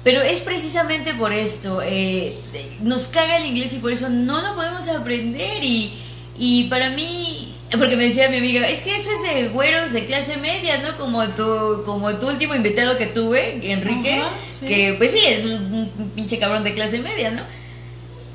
Pero 0.04 0.22
es 0.22 0.40
precisamente 0.40 1.14
por 1.14 1.32
esto, 1.32 1.82
eh, 1.82 2.36
nos 2.80 3.08
caga 3.08 3.38
el 3.38 3.46
inglés 3.46 3.72
y 3.72 3.78
por 3.78 3.92
eso 3.92 4.08
no 4.08 4.40
lo 4.40 4.54
podemos 4.54 4.88
aprender 4.88 5.64
y, 5.64 5.94
y 6.38 6.64
para 6.64 6.90
mí 6.90 7.45
porque 7.78 7.96
me 7.96 8.04
decía 8.04 8.28
mi 8.28 8.38
amiga, 8.38 8.68
es 8.68 8.80
que 8.80 8.96
eso 8.96 9.10
es 9.12 9.22
de 9.22 9.48
güeros 9.48 9.92
de 9.92 10.04
clase 10.04 10.36
media, 10.36 10.78
¿no? 10.78 10.96
Como 10.96 11.26
tu, 11.28 11.82
como 11.84 12.14
tu 12.16 12.28
último 12.28 12.54
invitado 12.54 12.96
que 12.96 13.06
tuve, 13.06 13.60
Enrique, 13.70 14.22
que 14.60 14.94
pues 14.98 15.12
sí, 15.12 15.20
es 15.26 15.44
un, 15.44 15.90
pinche 16.14 16.38
cabrón 16.38 16.64
de 16.64 16.74
clase 16.74 16.98
media, 17.00 17.30
¿no? 17.30 17.42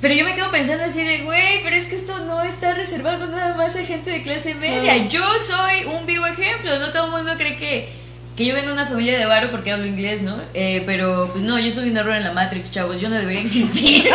Pero 0.02 0.16
yo 0.16 0.26
me 0.26 0.34
quedo 0.34 0.50
pensando 0.50 0.84
así 0.84 1.04
de, 1.04 1.20
güey, 1.20 1.62
pero 1.64 1.76
es 1.76 1.86
que 1.86 1.96
esto 1.96 2.18
no 2.26 2.42
está 2.42 2.74
reservado 2.74 3.28
nada 3.28 3.56
más 3.56 3.76
a 3.76 3.84
gente 3.84 4.10
de 4.10 4.24
clase 4.24 4.56
media. 4.56 5.08
Yo 5.08 5.24
soy 5.40 5.86
un 5.96 6.06
vivo 6.08 6.26
ejemplo, 6.26 6.80
no 6.80 6.92
todo 6.92 7.06
el 7.06 7.12
mundo 7.12 7.34
cree 7.38 7.58
que 7.58 8.01
que 8.42 8.48
yo 8.48 8.56
vengo 8.56 8.70
de 8.70 8.74
una 8.74 8.88
familia 8.88 9.18
de 9.20 9.26
varo 9.26 9.52
porque 9.52 9.72
hablo 9.72 9.86
inglés, 9.86 10.24
¿no? 10.24 10.36
Eh, 10.56 10.82
pero 10.86 11.30
pues 11.32 11.44
no, 11.44 11.60
yo 11.60 11.72
soy 11.72 11.90
un 11.90 11.98
error 11.98 12.16
en 12.16 12.24
la 12.24 12.32
Matrix, 12.32 12.72
chavos, 12.72 13.00
yo 13.00 13.08
no 13.08 13.16
debería 13.16 13.42
existir. 13.42 14.10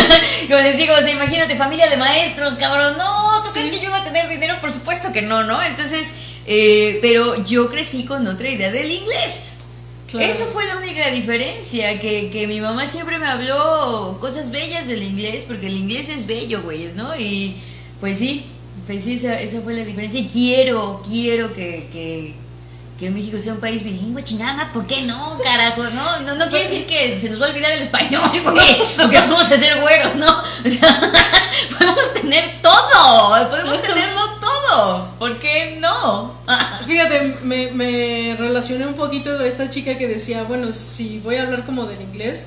Como 0.48 0.60
les 0.60 0.76
digo, 0.76 0.94
o 0.94 0.98
sea, 0.98 1.10
imagínate, 1.10 1.56
familia 1.56 1.90
de 1.90 1.96
maestros, 1.96 2.54
cabrón, 2.54 2.96
no, 2.96 3.42
¿tú 3.44 3.50
crees 3.52 3.70
que 3.70 3.78
yo 3.78 3.88
iba 3.88 3.98
a 3.98 4.04
tener 4.04 4.28
dinero? 4.28 4.60
Por 4.60 4.72
supuesto 4.72 5.12
que 5.12 5.22
no, 5.22 5.42
¿no? 5.42 5.60
Entonces, 5.62 6.14
eh, 6.46 6.98
pero 7.02 7.44
yo 7.44 7.70
crecí 7.70 8.04
con 8.04 8.26
otra 8.28 8.48
idea 8.48 8.70
del 8.70 8.90
inglés. 8.90 9.54
Claro. 10.08 10.32
Eso 10.32 10.46
fue 10.52 10.66
la 10.66 10.76
única 10.76 11.10
diferencia, 11.10 11.98
que, 11.98 12.30
que 12.30 12.46
mi 12.46 12.60
mamá 12.60 12.86
siempre 12.86 13.18
me 13.18 13.26
habló 13.26 14.18
cosas 14.20 14.50
bellas 14.50 14.86
del 14.86 15.02
inglés, 15.02 15.44
porque 15.46 15.66
el 15.66 15.76
inglés 15.76 16.08
es 16.08 16.26
bello, 16.26 16.62
güeyes, 16.62 16.94
¿no? 16.94 17.16
Y 17.18 17.56
pues 17.98 18.18
sí, 18.18 18.44
pues 18.86 19.04
sí, 19.04 19.14
esa, 19.14 19.40
esa 19.40 19.60
fue 19.60 19.74
la 19.74 19.84
diferencia. 19.84 20.20
Y 20.20 20.28
quiero, 20.28 21.02
quiero 21.06 21.52
que, 21.54 21.88
que, 21.92 22.34
que 22.98 23.10
México 23.10 23.38
sea 23.40 23.54
un 23.54 23.60
país 23.60 23.82
bilingüe, 23.82 24.22
chingada, 24.22 24.70
¿por 24.72 24.86
qué 24.86 25.02
no, 25.02 25.38
carajo? 25.42 25.82
No, 25.84 26.20
no, 26.20 26.36
no 26.36 26.48
quiere 26.48 26.64
decir 26.64 26.86
que 26.86 27.18
se 27.20 27.30
nos 27.30 27.40
va 27.40 27.46
a 27.46 27.50
olvidar 27.50 27.72
el 27.72 27.82
español, 27.82 28.30
güey, 28.44 28.76
porque 28.96 29.18
vamos 29.18 29.50
a 29.50 29.58
ser 29.58 29.80
güeros, 29.80 30.16
¿no? 30.16 30.42
O 30.64 30.68
sea, 30.68 31.12
podemos 31.78 32.14
tener 32.14 32.62
todo, 32.62 33.50
podemos 33.50 33.82
tenerlo 33.82 34.20
todo, 34.40 35.08
¿por 35.18 35.38
qué 35.38 35.78
no? 35.80 36.32
Fíjate, 36.86 37.36
me, 37.42 37.72
me 37.72 38.36
relacioné 38.38 38.86
un 38.86 38.94
poquito 38.94 39.30
a 39.30 39.46
esta 39.46 39.68
chica 39.68 39.98
que 39.98 40.06
decía, 40.06 40.44
bueno, 40.44 40.72
si 40.72 41.18
voy 41.18 41.36
a 41.36 41.42
hablar 41.42 41.64
como 41.64 41.86
del 41.86 42.00
inglés, 42.00 42.46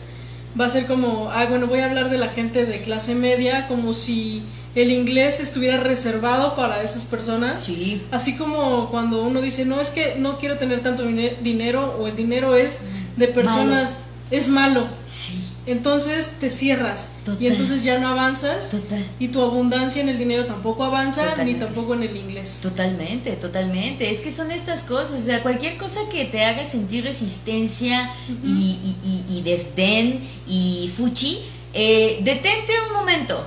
va 0.59 0.65
a 0.65 0.69
ser 0.69 0.85
como, 0.85 1.31
ay, 1.33 1.47
bueno, 1.47 1.67
voy 1.67 1.79
a 1.79 1.85
hablar 1.85 2.09
de 2.09 2.17
la 2.17 2.29
gente 2.29 2.65
de 2.65 2.81
clase 2.81 3.13
media, 3.13 3.67
como 3.67 3.93
si 3.93 4.41
el 4.75 4.91
inglés 4.91 5.39
estuviera 5.39 5.77
reservado 5.77 6.55
para 6.55 6.83
esas 6.83 7.05
personas. 7.05 7.63
Sí. 7.63 8.01
Así 8.11 8.35
como 8.35 8.89
cuando 8.91 9.23
uno 9.23 9.41
dice, 9.41 9.65
no, 9.65 9.79
es 9.81 9.89
que 9.89 10.15
no 10.19 10.37
quiero 10.37 10.57
tener 10.57 10.81
tanto 10.83 11.03
dine- 11.05 11.37
dinero 11.41 11.95
o 11.99 12.07
el 12.07 12.15
dinero 12.15 12.55
es 12.55 12.85
de 13.15 13.27
personas, 13.29 14.01
es 14.31 14.49
malo. 14.49 14.85
Sí, 15.07 15.41
Entonces 15.67 16.33
te 16.39 16.51
cierras 16.51 17.09
Total. 17.23 17.41
y 17.41 17.47
entonces 17.47 17.83
ya 17.83 17.97
no 17.97 18.09
avanzas 18.09 18.69
total. 18.69 19.03
y 19.17 19.29
tu 19.29 19.41
abundancia 19.41 19.99
en 20.01 20.09
el 20.09 20.17
dinero 20.19 20.45
tampoco 20.45 20.83
avanza 20.83 21.35
ni 21.43 21.55
tampoco 21.55 21.93
en 21.95 22.03
el 22.03 22.15
inglés. 22.15 22.59
Totalmente, 22.61 23.31
totalmente. 23.31 24.11
Es 24.11 24.19
que 24.19 24.31
son 24.31 24.51
estas 24.51 24.81
cosas, 24.83 25.21
o 25.21 25.23
sea, 25.23 25.41
cualquier 25.41 25.77
cosa 25.77 26.01
que 26.11 26.25
te 26.25 26.43
haga 26.43 26.65
sentir 26.65 27.03
resistencia 27.05 28.11
y, 28.43 28.47
y- 28.47 28.95
y- 29.29 29.37
y 29.37 29.41
desdén 29.41 30.19
y 30.47 30.91
fuchi, 30.95 31.39
eh, 31.73 32.19
detente 32.23 32.71
un 32.89 32.93
momento 32.93 33.43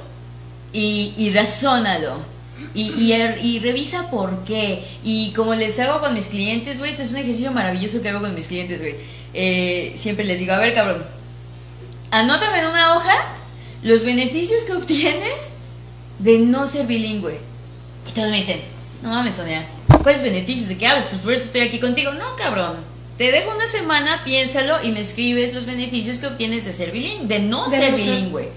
y, 0.72 1.14
y 1.16 1.30
razónalo. 1.30 2.16
Y, 2.74 2.90
y, 3.00 3.12
er- 3.12 3.38
y 3.42 3.60
revisa 3.60 4.10
por 4.10 4.44
qué. 4.44 4.84
Y 5.04 5.32
como 5.32 5.54
les 5.54 5.78
hago 5.80 6.00
con 6.00 6.12
mis 6.14 6.26
clientes, 6.26 6.78
güey, 6.78 6.90
este 6.90 7.04
es 7.04 7.10
un 7.10 7.16
ejercicio 7.18 7.52
maravilloso 7.52 8.02
que 8.02 8.08
hago 8.08 8.20
con 8.20 8.34
mis 8.34 8.46
clientes, 8.48 8.80
güey. 8.80 8.96
Eh, 9.34 9.92
siempre 9.96 10.24
les 10.24 10.38
digo, 10.40 10.52
a 10.52 10.58
ver, 10.58 10.74
cabrón, 10.74 11.02
anótame 12.10 12.58
en 12.60 12.66
una 12.66 12.96
hoja 12.96 13.14
los 13.82 14.02
beneficios 14.04 14.64
que 14.64 14.72
obtienes 14.72 15.52
de 16.18 16.38
no 16.38 16.66
ser 16.66 16.86
bilingüe. 16.86 17.38
Y 18.08 18.12
todos 18.12 18.30
me 18.30 18.38
dicen, 18.38 18.60
no 19.02 19.10
mames, 19.10 19.36
Sonia, 19.36 19.64
¿cuáles 20.02 20.22
beneficios? 20.22 20.68
¿De 20.68 20.76
qué 20.78 20.86
hablas? 20.86 21.06
Pues 21.06 21.20
por 21.22 21.32
eso 21.32 21.44
estoy 21.44 21.60
aquí 21.62 21.78
contigo. 21.78 22.12
No, 22.12 22.34
cabrón. 22.36 22.76
Te 23.16 23.30
dejo 23.32 23.52
una 23.54 23.66
semana, 23.66 24.22
piénsalo 24.24 24.82
y 24.82 24.90
me 24.90 25.00
escribes 25.00 25.52
los 25.54 25.66
beneficios 25.66 26.18
que 26.18 26.26
obtienes 26.28 26.64
de 26.64 26.72
ser 26.72 26.92
bilingüe, 26.92 27.26
de 27.26 27.38
no 27.40 27.68
De 27.68 27.76
ser 27.78 27.90
no 27.92 27.98
ser- 27.98 28.06
bilingüe. 28.06 28.48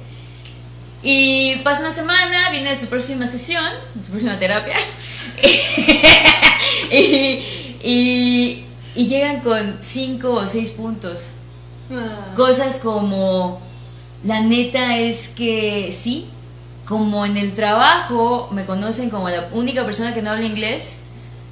Y 1.04 1.56
pasa 1.64 1.82
una 1.82 1.92
semana, 1.92 2.50
viene 2.52 2.76
su 2.76 2.86
próxima 2.88 3.26
sesión, 3.28 3.64
su 4.04 4.10
próxima 4.12 4.38
terapia, 4.38 4.76
y, 6.92 7.44
y- 7.84 8.66
y 8.94 9.08
llegan 9.08 9.40
con 9.40 9.78
cinco 9.82 10.34
o 10.34 10.48
seis 10.48 10.72
puntos. 10.72 11.28
Ah, 11.92 12.34
Cosas 12.36 12.78
como, 12.78 13.62
la 14.24 14.42
neta 14.42 14.98
es 14.98 15.30
que 15.30 15.96
sí, 15.98 16.28
como 16.86 17.26
en 17.26 17.38
el 17.38 17.54
trabajo 17.54 18.50
me 18.52 18.66
conocen 18.66 19.10
como 19.10 19.30
la 19.30 19.48
única 19.54 19.86
persona 19.86 20.14
que 20.14 20.22
no 20.22 20.32
habla 20.32 20.46
inglés, 20.46 20.98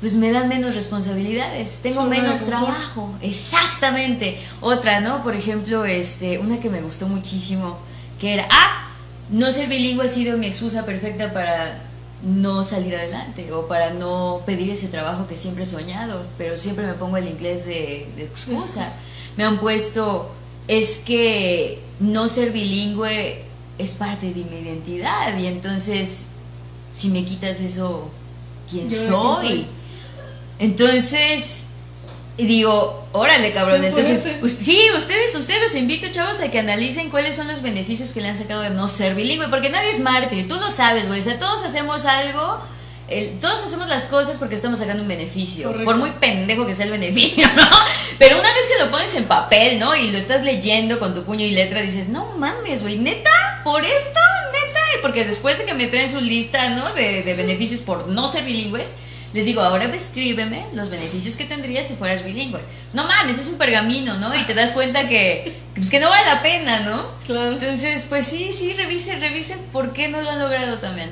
pues 0.02 0.14
me 0.14 0.32
dan 0.32 0.48
menos 0.50 0.76
responsabilidades, 0.76 1.80
tengo 1.82 2.04
menos 2.04 2.46
trabajo, 2.46 3.10
exactamente. 3.22 4.40
Otra, 4.62 5.00
¿no? 5.02 5.24
Por 5.24 5.36
ejemplo, 5.36 5.86
este, 5.86 6.38
una 6.40 6.60
que 6.60 6.70
me 6.70 6.82
gustó 6.82 7.08
muchísimo, 7.08 7.78
que 8.20 8.34
era, 8.34 8.48
ah, 8.50 8.89
no 9.32 9.52
ser 9.52 9.68
bilingüe 9.68 10.06
ha 10.06 10.10
sido 10.10 10.38
mi 10.38 10.48
excusa 10.48 10.86
perfecta 10.86 11.34
para 11.34 11.82
no 12.24 12.64
salir 12.64 12.96
adelante 12.96 13.52
o 13.54 13.68
para 13.68 13.92
no 13.94 14.42
pedir 14.46 14.70
ese 14.72 14.88
trabajo 14.88 15.28
que 15.28 15.38
siempre 15.38 15.64
he 15.64 15.68
soñado, 15.68 16.26
pero 16.38 16.58
siempre 16.58 16.86
me 16.86 16.94
pongo 16.94 17.18
el 17.18 17.28
inglés 17.28 17.66
de, 17.66 18.08
de 18.16 18.24
excusa. 18.24 18.94
Me 19.38 19.44
han 19.46 19.60
puesto 19.60 20.32
es 20.68 20.98
que 20.98 21.82
no 22.00 22.28
ser 22.28 22.52
bilingüe 22.52 23.44
es 23.78 23.92
parte 23.96 24.34
de 24.34 24.44
mi 24.44 24.60
identidad 24.60 25.38
y 25.38 25.48
entonces 25.48 26.26
si 26.94 27.10
me 27.10 27.26
quitas 27.26 27.60
eso 27.60 28.10
quién 28.70 28.92
soy? 28.92 29.66
entonces 30.60 31.64
y 32.40 32.46
digo 32.46 33.06
órale 33.12 33.52
cabrón 33.52 33.84
entonces 33.84 34.26
pues, 34.40 34.54
sí 34.56 34.80
ustedes 34.98 35.36
ustedes 35.36 35.62
los 35.64 35.76
invito 35.76 36.08
chavos 36.10 36.40
a 36.40 36.50
que 36.50 36.60
analicen 36.60 37.10
cuáles 37.10 37.36
son 37.36 37.48
los 37.48 37.62
beneficios 37.62 38.12
que 38.12 38.22
le 38.22 38.30
han 38.30 38.38
sacado 38.38 38.62
de 38.62 38.70
no 38.70 38.88
ser 38.88 39.14
bilingüe 39.16 39.50
porque 39.50 39.70
nadie 39.70 39.92
es 39.92 40.00
mártir 40.00 40.48
tú 40.48 40.56
lo 40.56 40.72
sabes 40.72 41.08
güey 41.08 41.20
o 41.20 41.24
sea 41.24 41.38
todos 41.38 41.64
hacemos 41.64 42.06
algo 42.06 42.60
el- 43.10 43.40
todos 43.40 43.64
hacemos 43.66 43.88
las 43.88 44.06
cosas 44.06 44.38
porque 44.38 44.54
estamos 44.56 44.78
sacando 44.80 45.02
un 45.02 45.10
beneficio 45.10 45.64
Correcto. 45.68 45.86
por 45.86 45.98
muy 45.98 46.12
pendejo 46.12 46.68
que 46.68 46.76
sea 46.76 46.86
el 46.86 46.92
beneficio, 46.92 47.48
¿no? 47.56 47.68
Pero 48.20 48.36
una 48.40 48.54
vez 48.54 48.68
que 48.72 48.84
lo 48.86 48.92
pones 48.92 49.16
en 49.16 49.24
papel, 49.24 49.80
¿no? 49.80 49.96
Y 49.96 50.12
lo 50.12 50.18
estás 50.20 50.44
leyendo 50.44 51.00
con 51.00 51.16
tu 51.16 51.24
puño 51.24 51.44
y 51.44 51.50
letra, 51.50 51.82
dices, 51.82 52.08
no 52.08 52.36
mames, 52.38 52.84
güey, 52.84 53.00
neta, 53.00 53.32
por 53.64 53.84
esto, 53.84 54.20
neta. 54.54 54.80
Y 54.96 55.02
porque 55.02 55.26
después 55.26 55.58
de 55.58 55.66
que 55.66 55.74
me 55.74 55.88
traen 55.88 56.12
su 56.12 56.22
lista, 56.22 56.70
¿no? 56.70 56.94
De, 56.94 57.24
de 57.24 57.34
beneficios 57.34 57.82
por 57.82 58.08
no 58.10 58.28
ser 58.32 58.44
bilingües, 58.46 58.90
les 59.34 59.46
digo, 59.46 59.62
ahora 59.62 59.86
escríbeme 59.94 60.66
los 60.74 60.90
beneficios 60.90 61.36
que 61.36 61.46
tendrías 61.46 61.88
si 61.88 61.94
fueras 61.96 62.24
bilingüe. 62.26 62.60
No 62.94 63.06
mames, 63.06 63.38
es 63.40 63.48
un 63.48 63.58
pergamino, 63.58 64.18
¿no? 64.18 64.36
Y 64.36 64.44
te 64.44 64.54
das 64.56 64.72
cuenta 64.72 65.08
que, 65.08 65.56
pues, 65.76 65.90
que 65.90 66.00
no 66.00 66.10
vale 66.10 66.26
la 66.26 66.42
pena, 66.42 66.80
¿no? 66.82 67.06
claro. 67.26 67.54
Entonces, 67.54 68.06
pues 68.10 68.26
sí, 68.28 68.52
sí, 68.54 68.74
revisen, 68.74 69.22
revisen 69.22 69.60
por 69.72 69.94
qué 69.94 70.08
no 70.08 70.22
lo 70.22 70.32
han 70.32 70.40
logrado 70.40 70.78
también. 70.80 71.10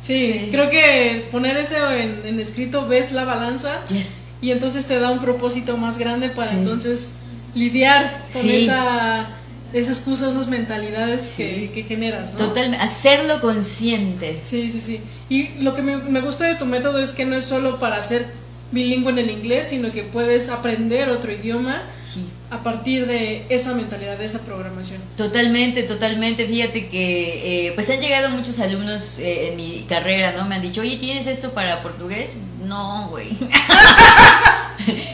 Sí, 0.00 0.32
Sí. 0.44 0.48
creo 0.50 0.68
que 0.68 1.28
poner 1.30 1.56
eso 1.56 1.92
en, 1.92 2.22
en 2.24 2.40
escrito 2.40 2.88
ves 2.88 3.12
la 3.12 3.24
balanza 3.24 3.84
Yes. 3.88 4.08
y 4.40 4.50
entonces 4.50 4.86
te 4.86 4.98
da 4.98 5.10
un 5.10 5.20
propósito 5.20 5.76
más 5.76 5.98
grande 5.98 6.28
para 6.28 6.50
Sí. 6.50 6.56
entonces 6.58 7.12
lidiar 7.54 8.24
con 8.32 8.42
Sí. 8.42 8.64
esa, 8.64 9.28
esa 9.72 9.90
excusa, 9.90 10.28
esas 10.30 10.48
mentalidades 10.48 11.22
Sí. 11.22 11.44
que, 11.44 11.70
que 11.72 11.82
generas, 11.82 12.32
¿no? 12.34 12.38
Totalmente, 12.38 12.84
hacerlo 12.84 13.40
consciente. 13.40 14.40
Sí, 14.44 14.68
sí, 14.70 14.80
sí. 14.80 15.00
Y 15.28 15.48
lo 15.62 15.74
que 15.74 15.82
me, 15.82 15.96
me 15.96 16.20
gusta 16.20 16.44
de 16.46 16.54
tu 16.56 16.66
método 16.66 16.98
es 17.00 17.12
que 17.12 17.24
no 17.24 17.36
es 17.36 17.44
solo 17.44 17.78
para 17.78 18.02
ser 18.02 18.26
bilingüe 18.70 19.10
en 19.12 19.18
el 19.18 19.30
inglés, 19.30 19.68
sino 19.68 19.90
que 19.92 20.02
puedes 20.02 20.48
aprender 20.48 21.08
otro 21.10 21.30
idioma 21.32 21.82
Sí. 22.10 22.26
a 22.50 22.62
partir 22.62 23.06
de 23.06 23.44
esa 23.48 23.72
mentalidad, 23.74 24.18
de 24.18 24.26
esa 24.26 24.40
programación. 24.40 25.00
Totalmente, 25.16 25.82
totalmente. 25.84 26.46
Fíjate 26.46 26.88
que 26.88 27.68
eh, 27.68 27.72
pues 27.74 27.88
han 27.88 28.00
llegado 28.00 28.28
muchos 28.30 28.60
alumnos 28.60 29.18
eh, 29.18 29.48
en 29.48 29.56
mi 29.56 29.86
carrera, 29.88 30.34
¿no? 30.36 30.44
Me 30.46 30.56
han 30.56 30.62
dicho, 30.62 30.82
oye, 30.82 30.98
¿tienes 30.98 31.26
esto 31.26 31.52
para 31.52 31.82
portugués? 31.82 32.30
No, 32.66 33.08
güey. 33.10 33.28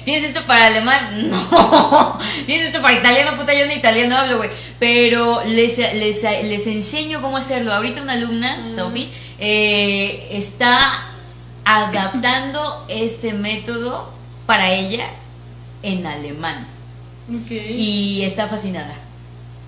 ¿Tienes 0.09 0.25
esto 0.25 0.43
para 0.47 0.67
alemán? 0.69 1.29
No. 1.31 2.19
¿Tienes 2.47 2.69
esto 2.69 2.81
para 2.81 2.97
italiano? 2.99 3.37
Puta, 3.37 3.53
yo 3.53 3.67
ni 3.67 3.75
italiano 3.75 4.17
hablo, 4.17 4.39
güey. 4.39 4.49
Pero 4.79 5.43
les, 5.45 5.77
les, 5.77 6.23
les 6.23 6.67
enseño 6.67 7.21
cómo 7.21 7.37
hacerlo. 7.37 7.75
Ahorita 7.75 8.01
una 8.01 8.15
alumna, 8.15 8.57
Mm. 8.57 8.75
Sophie, 8.77 9.09
eh, 9.39 10.29
está 10.33 11.05
adaptando 11.63 12.87
este 12.89 13.35
método 13.35 14.11
para 14.47 14.73
ella 14.73 15.11
en 15.83 16.07
alemán 16.07 16.67
Ok. 17.29 17.51
y 17.51 18.23
está 18.25 18.47
fascinada. 18.49 18.95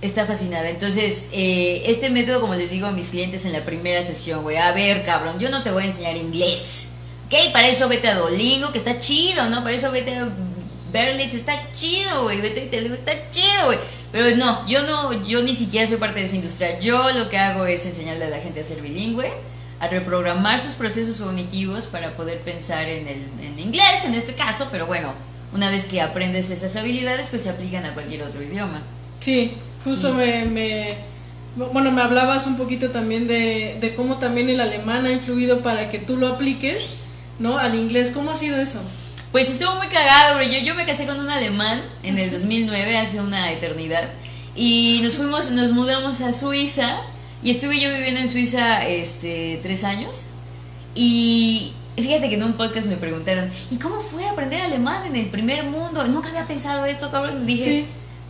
Está 0.00 0.24
fascinada. 0.24 0.70
Entonces, 0.70 1.28
eh, 1.32 1.82
este 1.84 2.08
método, 2.08 2.40
como 2.40 2.54
les 2.54 2.70
digo 2.70 2.86
a 2.86 2.92
mis 2.92 3.10
clientes 3.10 3.44
en 3.44 3.52
la 3.52 3.60
primera 3.66 4.02
sesión, 4.02 4.42
güey, 4.42 4.56
a 4.56 4.72
ver, 4.72 5.04
cabrón, 5.04 5.38
yo 5.38 5.50
no 5.50 5.62
te 5.62 5.70
voy 5.70 5.82
a 5.82 5.86
enseñar 5.86 6.16
inglés. 6.16 6.88
¿Ok? 7.32 7.52
Para 7.52 7.68
eso 7.68 7.88
vete 7.88 8.08
a 8.08 8.16
Duolingo, 8.18 8.72
que 8.72 8.78
está 8.78 8.98
chido, 8.98 9.48
¿no? 9.50 9.62
Para 9.62 9.76
eso 9.76 9.90
vete 9.92 10.16
a 10.16 10.28
Berlitz, 10.92 11.34
está 11.34 11.52
chido, 11.72 12.24
güey. 12.24 12.40
Vete 12.40 12.60
a 12.60 12.64
Internet, 12.64 12.92
está 12.94 13.12
chido, 13.30 13.66
güey. 13.66 13.78
Pero 14.10 14.36
no, 14.36 14.66
yo 14.66 14.82
no, 14.82 15.12
yo 15.24 15.40
ni 15.42 15.54
siquiera 15.54 15.86
soy 15.86 15.98
parte 15.98 16.18
de 16.18 16.26
esa 16.26 16.34
industria. 16.34 16.80
Yo 16.80 17.12
lo 17.12 17.28
que 17.28 17.38
hago 17.38 17.66
es 17.66 17.86
enseñarle 17.86 18.24
a 18.24 18.30
la 18.30 18.40
gente 18.40 18.60
a 18.60 18.64
ser 18.64 18.80
bilingüe, 18.82 19.30
a 19.78 19.86
reprogramar 19.86 20.58
sus 20.60 20.74
procesos 20.74 21.18
cognitivos 21.18 21.86
para 21.86 22.10
poder 22.16 22.40
pensar 22.40 22.88
en 22.88 23.06
el 23.06 23.22
en 23.46 23.58
inglés, 23.60 24.04
en 24.04 24.14
este 24.14 24.34
caso, 24.34 24.66
pero 24.72 24.86
bueno, 24.86 25.12
una 25.54 25.70
vez 25.70 25.84
que 25.84 26.00
aprendes 26.00 26.50
esas 26.50 26.74
habilidades, 26.74 27.28
pues 27.30 27.42
se 27.42 27.50
aplican 27.50 27.84
a 27.84 27.94
cualquier 27.94 28.24
otro 28.24 28.42
idioma. 28.42 28.82
Sí, 29.20 29.52
justo 29.84 30.08
Sí. 30.08 30.14
Me, 30.14 30.44
me- 30.46 30.96
Bueno, 31.72 31.92
me 31.92 32.02
hablabas 32.02 32.46
un 32.48 32.56
poquito 32.56 32.90
también 32.90 33.28
de, 33.28 33.76
de 33.80 33.94
cómo 33.94 34.16
también 34.18 34.48
el 34.48 34.60
alemán 34.60 35.06
ha 35.06 35.12
influido 35.12 35.60
para 35.60 35.88
que 35.90 35.98
tú 36.00 36.16
lo 36.16 36.28
apliques, 36.28 37.04
¿no? 37.40 37.58
Al 37.58 37.74
inglés. 37.74 38.12
¿Cómo 38.14 38.30
ha 38.30 38.34
sido 38.36 38.56
eso? 38.60 38.80
Pues 39.32 39.48
estuvo 39.50 39.74
muy 39.74 39.88
cagado, 39.88 40.36
bro. 40.36 40.44
Yo, 40.44 40.58
yo 40.60 40.74
me 40.76 40.86
casé 40.86 41.06
con 41.06 41.18
un 41.18 41.28
alemán 41.30 41.82
en 42.04 42.18
el 42.18 42.30
2009, 42.30 42.96
hace 42.98 43.20
una 43.20 43.50
eternidad. 43.50 44.08
Y 44.54 45.00
nos 45.02 45.14
fuimos, 45.14 45.50
nos 45.50 45.70
mudamos 45.72 46.20
a 46.20 46.32
Suiza. 46.32 46.98
Y 47.42 47.50
estuve 47.50 47.80
yo 47.80 47.90
viviendo 47.90 48.20
en 48.20 48.28
Suiza 48.28 48.86
este, 48.86 49.58
tres 49.62 49.82
años. 49.82 50.26
Y, 50.94 51.72
Fíjate 51.96 52.28
que 52.30 52.36
en 52.36 52.42
un 52.44 52.52
podcast 52.54 52.86
me 52.86 52.96
preguntaron, 52.96 53.50
¿y 53.70 53.76
cómo 53.76 54.00
fue 54.00 54.26
aprender 54.26 54.62
alemán 54.62 55.04
en 55.06 55.16
el 55.16 55.26
primer 55.26 55.64
mundo? 55.64 56.06
Nunca 56.06 56.28
había 56.30 56.46
pensado 56.46 56.86
esto, 56.86 57.10
cabrón. 57.10 57.44
Dije, 57.46 57.64
Sí. 57.64 57.86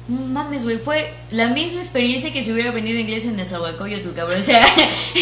"No 0.08 0.22
mames, 0.26 0.64
güey, 0.64 0.78
fue 0.78 1.14
la 1.30 1.48
misma 1.48 1.80
experiencia 1.80 2.32
que 2.32 2.42
si 2.42 2.50
hubiera 2.52 2.70
aprendido 2.70 2.98
inglés 2.98 3.26
en 3.26 3.36
Nezahualcóyotl, 3.36 4.10
cabrón. 4.12 4.40
O 4.40 4.42
sea, 4.42 4.66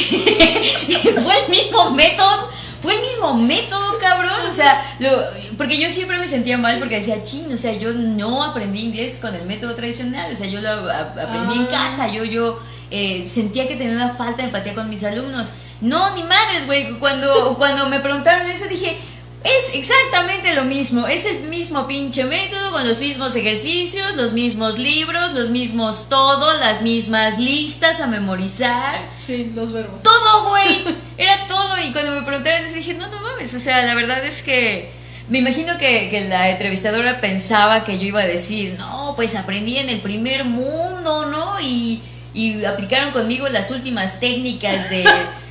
fue 1.23 1.35
el 1.45 1.51
mismo 1.51 1.91
método, 1.91 2.49
fue 2.83 2.95
el 2.95 3.01
mismo 3.03 3.35
método, 3.35 3.99
cabrón. 3.99 4.33
O 4.49 4.53
sea, 4.53 4.83
lo- 5.01 5.23
porque 5.57 5.79
yo 5.81 5.89
siempre 5.91 6.19
me 6.19 6.29
sentía 6.29 6.57
mal 6.59 6.79
porque 6.79 6.97
decía, 6.97 7.23
chin, 7.25 7.53
o 7.53 7.57
sea, 7.57 7.73
yo 7.73 7.93
no 7.93 8.43
aprendí 8.45 8.81
inglés 8.81 9.19
con 9.21 9.35
el 9.35 9.45
método 9.47 9.75
tradicional. 9.75 10.33
O 10.33 10.37
sea, 10.37 10.47
yo 10.47 10.61
lo 10.61 10.69
a- 10.91 11.01
aprendí 11.01 11.55
en 11.59 11.65
Ah. 11.65 11.69
casa, 11.71 12.09
yo, 12.09 12.25
yo 12.25 12.59
eh, 12.91 13.27
sentía 13.29 13.69
que 13.69 13.77
tenía 13.77 13.95
una 13.95 14.15
falta 14.15 14.39
de 14.39 14.45
empatía 14.45 14.75
con 14.75 14.89
mis 14.89 15.05
alumnos. 15.05 15.51
No, 15.81 16.15
ni 16.17 16.23
madres, 16.23 16.65
güey. 16.67 16.99
Cuando, 16.99 17.55
cuando 17.57 17.89
me 17.89 18.01
preguntaron 18.01 18.49
eso 18.51 18.65
dije, 18.67 18.97
es 19.45 19.75
exactamente 19.75 20.55
lo 20.55 20.65
mismo, 20.65 21.07
es 21.07 21.25
el 21.25 21.41
mismo 21.45 21.87
pinche 21.87 22.25
método, 22.25 22.73
con 22.73 22.87
los 22.87 22.99
mismos 22.99 23.37
ejercicios, 23.37 24.17
los 24.17 24.33
mismos 24.33 24.79
libros, 24.79 25.33
los 25.33 25.51
mismos 25.51 26.09
todo, 26.09 26.53
las 26.59 26.83
mismas 26.83 27.39
listas 27.39 28.01
a 28.01 28.07
memorizar. 28.07 29.01
Sí, 29.17 29.53
los 29.55 29.73
verbos. 29.73 30.03
Todo, 30.03 30.49
güey. 30.49 30.85
Era 31.17 31.47
todo. 31.47 31.77
Y 31.87 31.93
cuando 31.93 32.13
me 32.13 32.23
preguntaron 32.23 32.65
eso 32.65 32.75
dije, 32.75 32.95
no, 32.95 33.09
no 33.09 33.21
mames. 33.21 33.55
O 33.55 33.61
sea, 33.61 33.85
la 33.85 33.95
verdad 33.95 34.25
es 34.25 34.43
que 34.43 34.91
me 35.29 35.39
imagino 35.39 35.79
que, 35.79 36.09
que 36.11 36.23
la 36.29 36.51
entrevistadora 36.51 37.21
pensaba 37.21 37.85
que 37.85 37.99
yo 37.99 38.07
iba 38.07 38.21
a 38.21 38.27
decir, 38.27 38.77
no, 38.79 39.13
pues 39.15 39.37
aprendí 39.37 39.79
en 39.79 39.89
el 39.89 40.01
primer 40.01 40.45
mundo, 40.45 41.27
¿no? 41.27 41.61
Y, 41.61 42.01
y 42.35 42.65
aplicaron 42.65 43.13
conmigo 43.13 43.49
las 43.49 43.71
últimas 43.71 44.21
técnicas 44.21 44.91
de... 44.91 45.05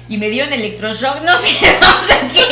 Y 0.10 0.17
me 0.17 0.29
dieron 0.29 0.53
electroshock, 0.53 1.22
no 1.22 1.38
sé, 1.38 1.77
no 1.82 2.03
sé 2.08 2.20
qué. 2.34 2.48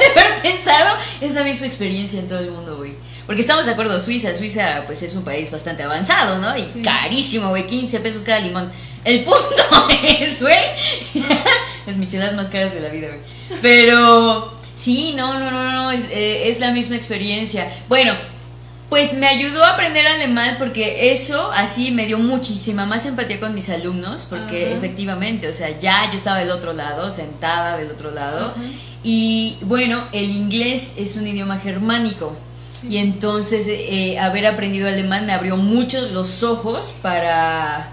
De 0.00 0.20
haber 0.20 0.42
pensado, 0.42 0.96
es 1.20 1.32
la 1.32 1.42
misma 1.44 1.66
experiencia 1.66 2.18
en 2.18 2.28
todo 2.28 2.38
el 2.40 2.50
mundo, 2.50 2.76
güey. 2.76 2.92
Porque 3.26 3.42
estamos 3.42 3.66
de 3.66 3.72
acuerdo, 3.72 4.00
Suiza, 4.00 4.34
Suiza 4.34 4.82
pues 4.86 5.02
es 5.02 5.14
un 5.14 5.22
país 5.22 5.50
bastante 5.50 5.82
avanzado, 5.84 6.38
¿no? 6.38 6.56
Y 6.56 6.64
Sí. 6.64 6.82
carísimo, 6.82 7.50
güey, 7.50 7.66
15 7.66 8.00
pesos 8.00 8.22
cada 8.22 8.40
limón. 8.40 8.70
El 9.04 9.22
punto 9.24 9.88
es, 10.20 10.40
güey, 10.40 10.56
las 11.86 11.96
micheladas 11.96 12.34
más 12.34 12.48
caras 12.48 12.74
de 12.74 12.80
la 12.80 12.88
vida, 12.88 13.08
güey. 13.08 13.60
Pero 13.62 14.52
sí, 14.76 15.12
no, 15.16 15.38
no, 15.38 15.50
no, 15.50 15.70
no, 15.72 15.90
es, 15.90 16.04
eh, 16.10 16.48
es 16.48 16.60
la 16.60 16.72
misma 16.72 16.96
experiencia. 16.96 17.70
Bueno, 17.88 18.14
pues 18.90 19.14
me 19.14 19.26
ayudó 19.28 19.64
a 19.64 19.70
aprender 19.70 20.06
alemán 20.06 20.56
porque 20.58 21.12
eso 21.12 21.50
así 21.52 21.92
me 21.92 22.06
dio 22.06 22.18
muchísima 22.18 22.84
más 22.84 23.06
empatía 23.06 23.40
con 23.40 23.54
mis 23.54 23.70
alumnos, 23.70 24.26
porque 24.28 24.66
Ajá. 24.66 24.76
efectivamente, 24.76 25.48
o 25.48 25.52
sea, 25.52 25.78
ya 25.78 26.10
yo 26.10 26.16
estaba 26.18 26.38
del 26.38 26.50
otro 26.50 26.72
lado, 26.72 27.10
sentada 27.10 27.78
del 27.78 27.90
otro 27.90 28.10
lado. 28.10 28.48
Ajá. 28.48 28.60
Y 29.02 29.56
bueno, 29.62 30.04
el 30.12 30.30
inglés 30.30 30.94
es 30.96 31.16
un 31.16 31.26
idioma 31.26 31.58
germánico. 31.58 32.36
Sí. 32.80 32.88
Y 32.90 32.96
entonces 32.98 33.66
eh, 33.68 34.18
haber 34.18 34.46
aprendido 34.46 34.88
alemán 34.88 35.26
me 35.26 35.32
abrió 35.32 35.56
mucho 35.56 36.00
los 36.08 36.42
ojos 36.42 36.94
para, 37.00 37.90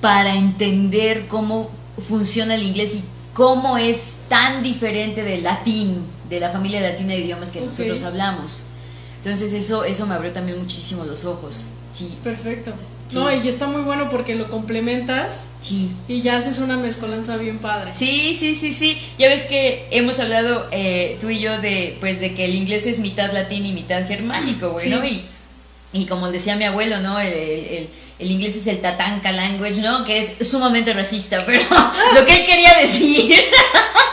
para 0.00 0.34
entender 0.34 1.26
cómo 1.26 1.70
funciona 2.08 2.54
el 2.54 2.62
inglés 2.62 2.94
y 2.94 3.04
cómo 3.32 3.76
es 3.76 4.14
tan 4.28 4.62
diferente 4.62 5.22
del 5.22 5.42
latín, 5.42 6.04
de 6.28 6.40
la 6.40 6.50
familia 6.50 6.80
latina 6.80 7.14
de 7.14 7.20
idiomas 7.20 7.50
que 7.50 7.60
nosotros 7.60 8.02
hablamos. 8.02 8.62
Entonces 9.24 9.52
eso, 9.54 9.84
eso 9.84 10.06
me 10.06 10.14
abrió 10.14 10.32
también 10.32 10.58
muchísimo 10.58 11.04
los 11.04 11.24
ojos. 11.24 11.64
Sí, 11.96 12.14
Perfecto. 12.22 12.72
Sí. 13.08 13.16
No, 13.16 13.30
y 13.30 13.46
está 13.48 13.66
muy 13.66 13.82
bueno 13.82 14.08
porque 14.10 14.34
lo 14.34 14.48
complementas 14.50 15.46
sí. 15.60 15.90
y 16.08 16.22
ya 16.22 16.36
haces 16.38 16.58
una 16.58 16.76
mezcolanza 16.78 17.36
bien 17.36 17.58
padre. 17.58 17.90
Sí, 17.94 18.34
sí, 18.38 18.54
sí, 18.54 18.72
sí. 18.72 18.98
Ya 19.18 19.28
ves 19.28 19.42
que 19.42 19.86
hemos 19.90 20.18
hablado 20.20 20.66
eh, 20.72 21.18
tú 21.20 21.28
y 21.28 21.38
yo 21.38 21.60
de, 21.60 21.98
pues, 22.00 22.18
de 22.20 22.34
que 22.34 22.46
el 22.46 22.54
inglés 22.54 22.86
es 22.86 23.00
mitad 23.00 23.30
latín 23.32 23.66
y 23.66 23.72
mitad 23.72 24.06
germánico, 24.08 24.70
güey. 24.70 24.88
¿no? 24.88 25.04
Y, 25.04 25.22
y 25.92 26.06
como 26.06 26.30
decía 26.32 26.56
mi 26.56 26.64
abuelo, 26.64 27.00
¿no? 27.00 27.20
El, 27.20 27.32
el- 27.32 27.66
el- 27.66 27.88
el 28.18 28.30
inglés 28.30 28.56
es 28.56 28.66
el 28.68 28.80
tatanka 28.80 29.32
language, 29.32 29.80
¿no? 29.82 30.04
Que 30.04 30.18
es 30.20 30.48
sumamente 30.48 30.92
racista, 30.94 31.42
pero 31.46 31.62
lo 32.14 32.24
que 32.24 32.36
él 32.36 32.46
quería 32.46 32.72
decir 32.80 33.34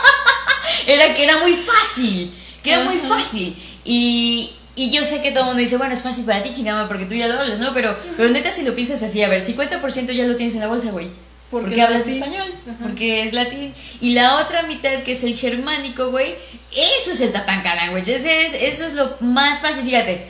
era 0.86 1.14
que 1.14 1.24
era 1.24 1.38
muy 1.38 1.54
fácil, 1.54 2.30
que 2.62 2.72
era 2.72 2.84
muy 2.84 2.98
fácil. 2.98 3.56
Y, 3.84 4.50
y 4.74 4.90
yo 4.90 5.04
sé 5.04 5.20
que 5.22 5.30
todo 5.30 5.40
el 5.40 5.46
mundo 5.48 5.60
dice, 5.62 5.76
bueno, 5.76 5.94
es 5.94 6.02
fácil 6.02 6.24
para 6.24 6.42
ti, 6.42 6.52
chingama, 6.54 6.88
porque 6.88 7.04
tú 7.04 7.14
ya 7.14 7.28
lo 7.28 7.38
hablas, 7.40 7.58
¿no? 7.58 7.74
Pero, 7.74 7.96
pero 8.16 8.28
neta, 8.30 8.50
si 8.50 8.62
lo 8.62 8.74
piensas 8.74 9.02
así, 9.02 9.22
a 9.22 9.28
ver, 9.28 9.44
50% 9.44 10.12
ya 10.12 10.24
lo 10.24 10.36
tienes 10.36 10.54
en 10.54 10.60
la 10.60 10.66
bolsa, 10.68 10.90
güey. 10.90 11.08
Porque 11.50 11.66
Porque, 11.66 11.80
es 11.80 11.86
hablas 11.86 12.06
latín. 12.06 12.22
español, 12.22 12.54
Ajá. 12.66 12.76
porque 12.82 13.22
es 13.24 13.32
latín. 13.34 13.74
Y 14.00 14.14
la 14.14 14.38
otra 14.38 14.62
mitad, 14.62 15.02
que 15.02 15.12
es 15.12 15.22
el 15.24 15.34
germánico, 15.36 16.10
güey, 16.10 16.34
eso 16.74 17.12
es 17.12 17.20
el 17.20 17.32
tatanka 17.32 17.74
language, 17.74 18.14
ese 18.14 18.46
es, 18.46 18.54
eso 18.54 18.86
es 18.86 18.94
lo 18.94 19.16
más 19.20 19.60
fácil, 19.60 19.84
fíjate. 19.84 20.26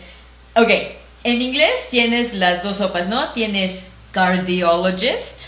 Ok, 0.56 0.70
en 1.22 1.40
inglés 1.40 1.88
tienes 1.92 2.34
las 2.34 2.64
dos 2.64 2.78
sopas, 2.78 3.06
¿no? 3.06 3.28
Tienes 3.28 3.90
cardiologist, 4.10 5.42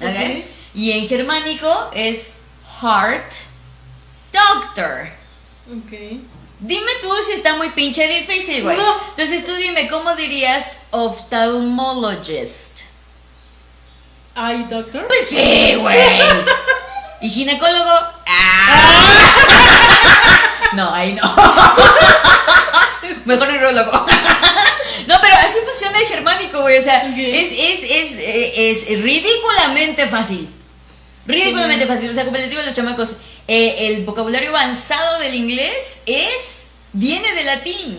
¿ok? 0.00 0.06
Ok. 0.08 0.44
Y 0.74 0.90
en 0.92 1.06
germánico 1.06 1.90
es 1.94 2.32
heart 2.80 3.32
doctor. 4.32 5.06
Ok. 5.70 5.92
Dime 6.62 6.92
tú 7.02 7.10
si 7.26 7.32
está 7.32 7.56
muy 7.56 7.70
pinche 7.70 8.06
difícil, 8.06 8.62
güey. 8.62 8.76
No. 8.76 8.96
Entonces 9.10 9.44
tú 9.44 9.52
dime, 9.56 9.88
¿cómo 9.88 10.14
dirías 10.14 10.78
ophthalmologist? 10.92 12.82
¿Ay, 14.36 14.64
doctor? 14.70 15.08
Pues 15.08 15.28
sí, 15.28 15.74
güey. 15.74 16.20
¿Y 17.20 17.28
ginecólogo? 17.30 17.90
¡Ah! 18.26 18.78
No, 20.74 20.94
ahí 20.94 21.14
no. 21.14 21.34
Mejor 23.24 23.48
neurólogo. 23.48 24.06
No, 25.08 25.16
pero 25.20 25.36
así 25.36 25.58
funciona 25.66 25.98
el 25.98 26.06
germánico, 26.06 26.60
güey. 26.60 26.78
O 26.78 26.82
sea, 26.82 27.08
es, 27.08 27.50
es, 27.50 27.82
es, 27.82 28.12
eh, 28.18 28.70
es 28.70 28.86
ridículamente 29.02 30.06
fácil. 30.06 30.48
Ridículamente 31.26 31.86
fácil. 31.86 32.08
O 32.08 32.12
sea, 32.14 32.24
como 32.24 32.36
les 32.36 32.48
digo 32.48 32.62
a 32.62 32.64
los 32.64 32.74
chamacos, 32.74 33.16
eh, 33.48 33.88
el 33.88 34.04
vocabulario 34.04 34.50
avanzado 34.50 35.18
del 35.20 35.34
inglés 35.34 36.02
es. 36.06 36.66
viene 36.92 37.32
del 37.34 37.46
latín. 37.46 37.98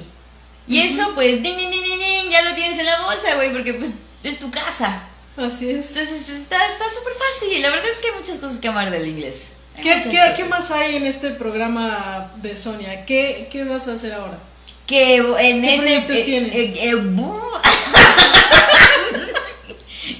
Y 0.67 0.79
eso, 0.79 1.11
pues, 1.13 1.41
ding, 1.43 1.57
ding, 1.57 1.69
ding, 1.71 1.83
ding, 1.83 1.99
ding, 1.99 2.29
ya 2.29 2.41
lo 2.43 2.55
tienes 2.55 2.79
en 2.79 2.85
la 2.85 3.01
bolsa, 3.01 3.35
güey, 3.35 3.51
porque 3.51 3.73
pues 3.73 3.91
es 4.23 4.39
tu 4.39 4.49
casa. 4.49 5.03
Así 5.35 5.69
es. 5.69 5.89
Entonces, 5.89 6.23
pues 6.25 6.37
está 6.39 6.59
súper 6.97 7.13
fácil. 7.13 7.61
La 7.61 7.69
verdad 7.69 7.85
es 7.91 7.99
que 7.99 8.07
hay 8.07 8.13
muchas 8.19 8.37
cosas 8.37 8.59
que 8.59 8.67
amar 8.69 8.89
del 8.91 9.07
inglés. 9.07 9.47
¿Qué, 9.81 10.01
qué, 10.09 10.33
qué 10.37 10.43
más 10.45 10.69
hay 10.71 10.95
en 10.95 11.05
este 11.07 11.31
programa 11.31 12.31
de 12.37 12.55
Sonia? 12.55 13.05
¿Qué, 13.05 13.47
qué 13.51 13.63
vas 13.63 13.87
a 13.87 13.93
hacer 13.93 14.13
ahora? 14.13 14.37
Que 14.85 15.15
en 15.15 15.61
¿Qué 15.61 15.73
este- 15.73 15.77
proyectos 15.81 16.17
eh, 16.17 16.23
tienes? 16.23 16.55
eh, 16.55 16.73
eh, 16.77 16.95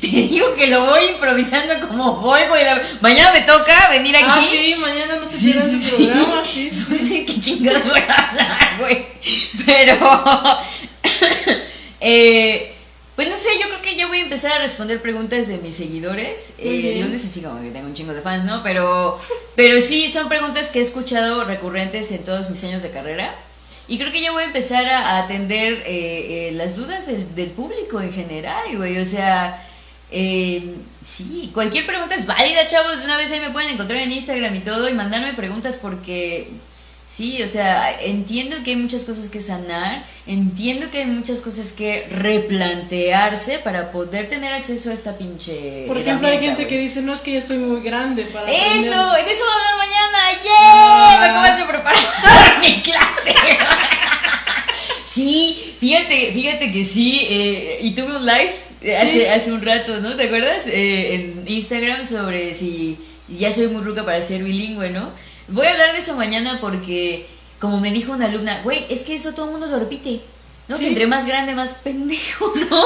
Te 0.04 0.10
digo 0.10 0.54
que 0.54 0.68
lo 0.68 0.84
voy 0.86 1.06
improvisando 1.06 1.88
como 1.88 2.18
voy, 2.18 2.42
güey. 2.50 2.66
Mañana 3.00 3.32
me 3.32 3.42
toca 3.42 3.88
venir 3.90 4.14
aquí. 4.18 4.26
Ah, 4.28 4.46
sí, 4.46 4.76
mañana 4.78 5.16
no 5.16 5.26
se 5.26 5.38
pierdan 5.38 5.72
su 5.72 5.96
programa. 5.96 6.44
Sí, 6.46 6.70
sí, 6.70 6.86
No 6.90 6.98
sí. 6.98 7.08
sé 7.08 7.26
qué 7.26 7.40
chingados 7.40 7.86
voy 7.86 8.02
a 8.06 8.14
hablar, 8.30 8.78
güey. 8.80 9.06
Pero. 9.66 9.96
eh, 12.02 12.76
pues 13.16 13.30
no 13.30 13.38
sé, 13.38 13.48
yo 13.62 13.70
creo 13.70 13.82
que 13.82 13.96
ya 13.96 14.08
voy 14.08 14.18
a 14.18 14.24
empezar 14.24 14.52
a 14.52 14.58
responder 14.58 15.02
preguntas 15.02 15.48
de 15.48 15.58
mis 15.60 15.78
seguidores. 15.78 16.56
Eh, 16.58 17.06
no 17.10 17.18
sé 17.18 17.30
si 17.30 17.40
como 17.42 17.62
que 17.62 17.70
tengo 17.70 17.88
un 17.88 17.94
chingo 17.94 18.14
de 18.14 18.22
fans, 18.22 18.44
¿no? 18.44 18.62
Pero, 18.62 19.22
pero 19.56 19.80
sí, 19.82 20.12
son 20.12 20.28
preguntas 20.28 20.70
que 20.70 20.80
he 20.80 20.82
escuchado 20.82 21.46
recurrentes 21.46 22.12
en 22.12 22.26
todos 22.26 22.50
mis 22.50 22.62
años 22.66 22.84
de 22.84 22.92
carrera. 22.92 23.34
Y 23.88 23.98
creo 24.00 24.12
que 24.12 24.22
ya 24.22 24.32
voy 24.34 24.44
a 24.44 24.48
empezar 24.48 24.86
a, 24.86 25.12
a 25.12 25.24
atender 25.24 25.84
eh, 25.86 26.50
eh, 26.50 26.52
las 26.56 26.76
dudas 26.76 27.06
del, 27.06 27.34
del 27.36 27.52
público 27.52 28.02
en 28.02 28.12
general, 28.12 28.64
güey. 28.76 28.98
O 28.98 29.06
sea, 29.06 29.66
eh, 30.14 30.76
sí, 31.06 31.50
cualquier 31.54 31.86
pregunta 31.86 32.16
es 32.16 32.26
válida, 32.26 32.66
chavos. 32.68 33.00
De 33.00 33.06
una 33.06 33.18
vez 33.18 33.32
ahí 33.32 33.40
me 33.40 33.50
pueden 33.50 33.72
encontrar 33.72 34.00
en 34.00 34.12
Instagram 34.12 34.56
y 34.56 34.60
todo 34.60 34.88
y 34.90 34.94
mandarme 34.94 35.34
preguntas 35.34 35.78
porque, 35.82 36.48
sí, 37.10 37.42
o 37.44 37.48
sea, 37.48 38.00
entiendo 38.02 38.58
que 38.64 38.72
hay 38.72 38.76
muchas 38.78 39.04
cosas 39.06 39.30
que 39.30 39.42
sanar, 39.42 40.06
entiendo 40.28 40.90
que 40.92 41.00
hay 41.00 41.06
muchas 41.08 41.42
cosas 41.42 41.72
que 41.72 42.08
replantearse 42.12 43.60
para 43.60 43.92
poder 43.92 44.30
tener 44.30 44.54
acceso 44.54 44.92
a 44.92 44.94
esta 44.94 45.18
pinche. 45.18 45.86
Por 45.88 45.98
ejemplo, 45.98 46.28
hay 46.28 46.40
gente 46.40 46.68
que 46.68 46.78
dice, 46.78 47.02
no, 47.02 47.14
es 47.14 47.22
que 47.22 47.34
ya 47.34 47.40
estoy 47.40 47.58
muy 47.58 47.82
grande 47.82 48.24
para 48.26 48.46
aprender". 48.46 48.62
Eso, 48.86 49.12
de 49.12 49.32
eso 49.32 49.44
vamos 49.46 49.64
a 49.66 49.72
hablar 49.72 49.78
mañana. 49.78 50.18
¡Yeah! 50.44 51.20
Me 51.20 51.26
Ah. 51.26 51.30
acabas 51.32 51.58
de 51.60 51.66
preparar 51.66 52.60
mi 52.62 52.82
clase. 52.82 53.36
sí, 55.06 55.76
fíjate, 55.80 56.32
fíjate 56.34 56.72
que 56.72 56.84
sí. 56.86 57.20
eh, 57.30 57.80
y 57.82 57.92
tuve 57.92 58.16
un 58.16 58.26
live 58.26 58.54
hace, 58.92 59.30
hace 59.30 59.52
un 59.52 59.62
rato, 59.62 60.00
¿no? 60.00 60.16
¿Te 60.16 60.24
acuerdas? 60.24 60.68
Eh, 60.68 61.16
en 61.16 61.44
Instagram 61.48 62.06
sobre 62.06 62.54
si 62.54 62.98
ya 63.28 63.52
soy 63.52 63.68
muy 63.68 63.84
ruca 63.84 64.04
para 64.06 64.22
ser 64.22 64.44
bilingüe, 64.44 64.90
¿no? 64.90 65.10
Voy 65.48 65.68
a 65.68 65.72
hablar 65.72 65.94
de 65.94 66.00
eso 66.00 66.16
mañana 66.16 66.58
porque, 66.62 67.28
como 67.60 67.80
me 67.80 67.92
dijo 67.92 68.12
una 68.12 68.26
alumna, 68.26 68.62
güey, 68.64 68.86
es 68.90 69.04
que 69.04 69.16
eso 69.16 69.34
todo 69.34 69.46
el 69.46 69.52
mundo 69.52 69.68
lo 69.68 69.80
repite. 69.80 70.22
¿no? 70.68 70.76
Sí. 70.76 70.84
Que 70.84 70.90
entre 70.90 71.08
más 71.08 71.26
grande, 71.26 71.56
más 71.56 71.74
pendejo, 71.74 72.54
¿no? 72.70 72.86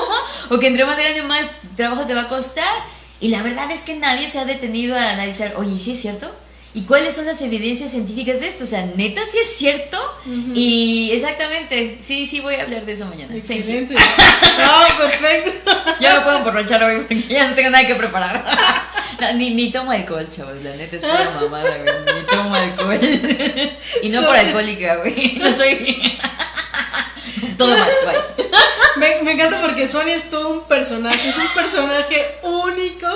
O 0.49 0.59
que 0.59 0.67
entre 0.67 0.85
más 0.85 0.97
grande, 0.97 1.21
más 1.23 1.47
trabajo 1.75 2.05
te 2.05 2.13
va 2.13 2.23
a 2.23 2.29
costar. 2.29 2.73
Y 3.19 3.29
la 3.29 3.41
verdad 3.41 3.69
es 3.71 3.81
que 3.81 3.95
nadie 3.95 4.27
se 4.27 4.39
ha 4.39 4.45
detenido 4.45 4.95
a 4.95 5.11
analizar, 5.11 5.53
oye, 5.57 5.79
¿sí 5.79 5.93
es 5.93 6.01
cierto? 6.01 6.31
¿Y 6.73 6.83
cuáles 6.83 7.15
son 7.15 7.25
las 7.25 7.41
evidencias 7.41 7.91
científicas 7.91 8.39
de 8.39 8.49
esto? 8.49 8.65
O 8.65 8.67
sea, 8.67 8.85
neta, 8.95 9.21
sí 9.25 9.37
es 9.39 9.55
cierto. 9.55 9.97
Y 10.53 11.11
exactamente, 11.11 11.97
sí, 12.03 12.27
sí, 12.27 12.39
voy 12.39 12.55
a 12.55 12.63
hablar 12.63 12.85
de 12.85 12.91
eso 12.91 13.05
mañana. 13.05 13.35
Excelente. 13.35 13.95
No, 14.57 14.97
perfecto. 14.97 15.71
Ya 15.99 16.15
me 16.15 16.21
puedo 16.21 16.37
emborrachar 16.37 16.83
hoy 16.83 16.97
porque 17.01 17.21
ya 17.29 17.47
no 17.47 17.53
tengo 17.53 17.69
nada 17.69 17.85
que 17.85 17.93
preparar. 17.93 18.43
ni, 19.35 19.53
ni 19.53 19.71
tomo 19.71 19.91
alcohol, 19.91 20.27
chavos, 20.29 20.55
la 20.63 20.75
neta 20.75 20.95
es 20.95 21.03
pura 21.03 21.31
mamada, 21.41 21.77
güey. 21.77 22.19
Ni 22.19 22.25
tomo 22.25 22.55
alcohol. 22.55 22.99
Y 24.01 24.09
no 24.09 24.25
por 24.25 24.35
alcohólica, 24.35 24.95
güey. 24.97 25.37
No 25.39 25.55
soy. 25.55 26.17
Todo 27.57 27.77
mal, 27.77 27.91
bye. 28.05 28.45
Me, 28.97 29.23
me, 29.23 29.31
encanta 29.33 29.61
porque 29.61 29.87
Sonia 29.87 30.15
es 30.15 30.29
todo 30.29 30.49
un 30.49 30.67
personaje, 30.67 31.29
es 31.29 31.37
un 31.37 31.47
personaje 31.49 32.35
único. 32.43 33.07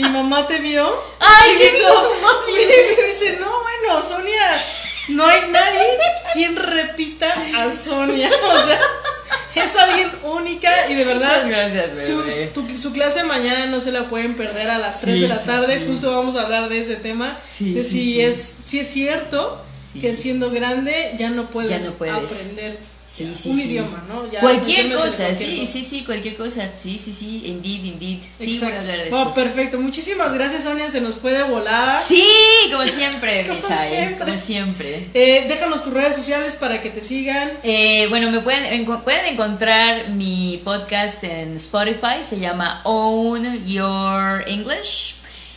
Mi 0.00 0.08
mamá 0.08 0.46
te 0.46 0.58
vio. 0.58 0.88
¡Ay, 1.18 1.56
qué 1.58 1.72
dijo 1.72 1.92
tu 1.92 2.14
mamá! 2.14 2.38
Y 2.48 2.52
me 3.02 3.08
dice, 3.08 3.38
no, 3.38 3.50
bueno, 3.60 4.02
Sonia, 4.02 4.64
no 5.08 5.26
hay 5.26 5.42
nadie 5.50 5.98
quien 6.32 6.56
repita 6.56 7.34
a 7.56 7.72
Sonia. 7.72 8.30
O 8.42 8.66
sea, 8.66 9.64
es 9.64 9.76
alguien 9.76 10.10
única 10.22 10.88
y 10.88 10.94
de 10.94 11.04
verdad. 11.04 11.44
Gracias, 11.46 12.06
su, 12.06 12.78
su, 12.78 12.92
clase 12.92 13.24
mañana 13.24 13.66
no 13.66 13.80
se 13.80 13.92
la 13.92 14.04
pueden 14.04 14.34
perder 14.34 14.70
a 14.70 14.78
las 14.78 15.02
3 15.02 15.20
de 15.20 15.28
la 15.28 15.42
tarde. 15.42 15.84
Justo 15.86 16.14
vamos 16.14 16.36
a 16.36 16.42
hablar 16.42 16.68
de 16.68 16.78
ese 16.78 16.96
tema. 16.96 17.38
de 17.58 17.84
si, 17.84 18.22
Es, 18.22 18.58
si 18.64 18.80
es 18.80 18.88
cierto 18.88 19.62
que 20.00 20.14
siendo 20.14 20.50
grande 20.50 21.14
ya 21.18 21.30
no 21.30 21.46
puedes, 21.46 21.70
ya 21.70 21.78
no 21.80 21.92
puedes. 21.92 22.14
aprender 22.14 22.78
Sí, 23.12 23.34
sí, 23.36 23.48
un 23.48 23.56
sí. 23.56 23.62
idioma, 23.64 24.04
¿no? 24.08 24.30
Ya 24.30 24.38
cualquier 24.38 24.92
cosa, 24.92 25.34
sí, 25.34 25.66
sí, 25.66 25.82
sí, 25.82 26.04
cualquier 26.04 26.36
cosa. 26.36 26.70
Sí, 26.80 26.96
sí, 26.96 27.12
sí, 27.12 27.42
indeed, 27.44 27.84
indeed. 27.84 28.18
Sí, 28.38 28.56
voy 28.60 28.70
a 28.70 28.80
hablar 28.80 28.96
de 28.98 29.04
esto. 29.04 29.20
Oh, 29.20 29.34
perfecto. 29.34 29.80
Muchísimas 29.80 30.32
gracias, 30.32 30.62
Sonia. 30.62 30.88
Se 30.88 31.00
nos 31.00 31.16
fue 31.16 31.32
de 31.32 31.42
volada. 31.42 32.00
Sí, 32.00 32.24
como 32.70 32.86
siempre, 32.86 33.46
como 33.48 33.60
siempre. 33.60 34.24
Como 34.24 34.38
siempre. 34.38 35.08
Eh, 35.12 35.46
déjanos 35.48 35.82
tus 35.82 35.92
redes 35.92 36.14
sociales 36.14 36.54
para 36.54 36.80
que 36.80 36.90
te 36.90 37.02
sigan. 37.02 37.50
Eh, 37.64 38.06
bueno, 38.10 38.30
me 38.30 38.40
pueden, 38.40 38.86
pueden 39.02 39.26
encontrar 39.26 40.10
mi 40.10 40.60
podcast 40.64 41.24
en 41.24 41.56
Spotify. 41.56 42.22
Se 42.22 42.38
llama 42.38 42.80
Own 42.84 43.66
Your 43.66 44.44
English. 44.46 45.16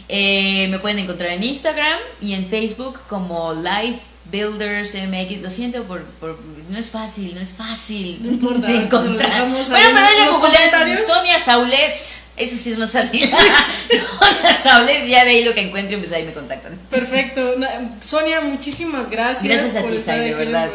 Eh, 0.10 0.68
me 0.70 0.80
pueden 0.80 1.00
encontrar 1.00 1.32
en 1.32 1.44
Instagram 1.44 2.00
y 2.20 2.34
en 2.34 2.48
Facebook 2.48 3.00
como 3.08 3.54
Life 3.54 4.13
Builders 4.34 4.96
MX, 4.96 5.44
lo 5.44 5.52
siento 5.52 5.84
por, 5.84 6.04
por, 6.20 6.40
no 6.68 6.76
es 6.76 6.90
fácil, 6.90 7.36
no 7.36 7.42
es 7.42 7.52
fácil 7.52 8.18
no 8.24 8.32
importa, 8.32 8.66
de 8.66 8.78
encontrar. 8.78 9.48
Bueno, 9.48 9.64
pero 9.70 10.88
le 10.88 10.98
Sonia 10.98 11.38
Saulés, 11.38 12.24
eso 12.36 12.58
sí 12.58 12.72
es 12.72 12.80
más 12.80 12.92
fácil. 12.92 13.30
Sonia 13.30 14.60
Saulés, 14.64 15.08
ya 15.08 15.24
de 15.24 15.30
ahí 15.30 15.44
lo 15.44 15.54
que 15.54 15.62
encuentro, 15.62 16.00
pues 16.00 16.12
ahí 16.14 16.24
me 16.24 16.34
contactan. 16.34 16.80
Perfecto. 16.90 17.54
Sonia, 18.02 18.42
muchísimas 18.42 19.12
gracias. 19.12 19.44
Gracias 19.44 19.76
a 19.76 19.88
ti, 19.88 20.00
Sai, 20.00 20.22
de 20.22 20.34
verdad. 20.34 20.72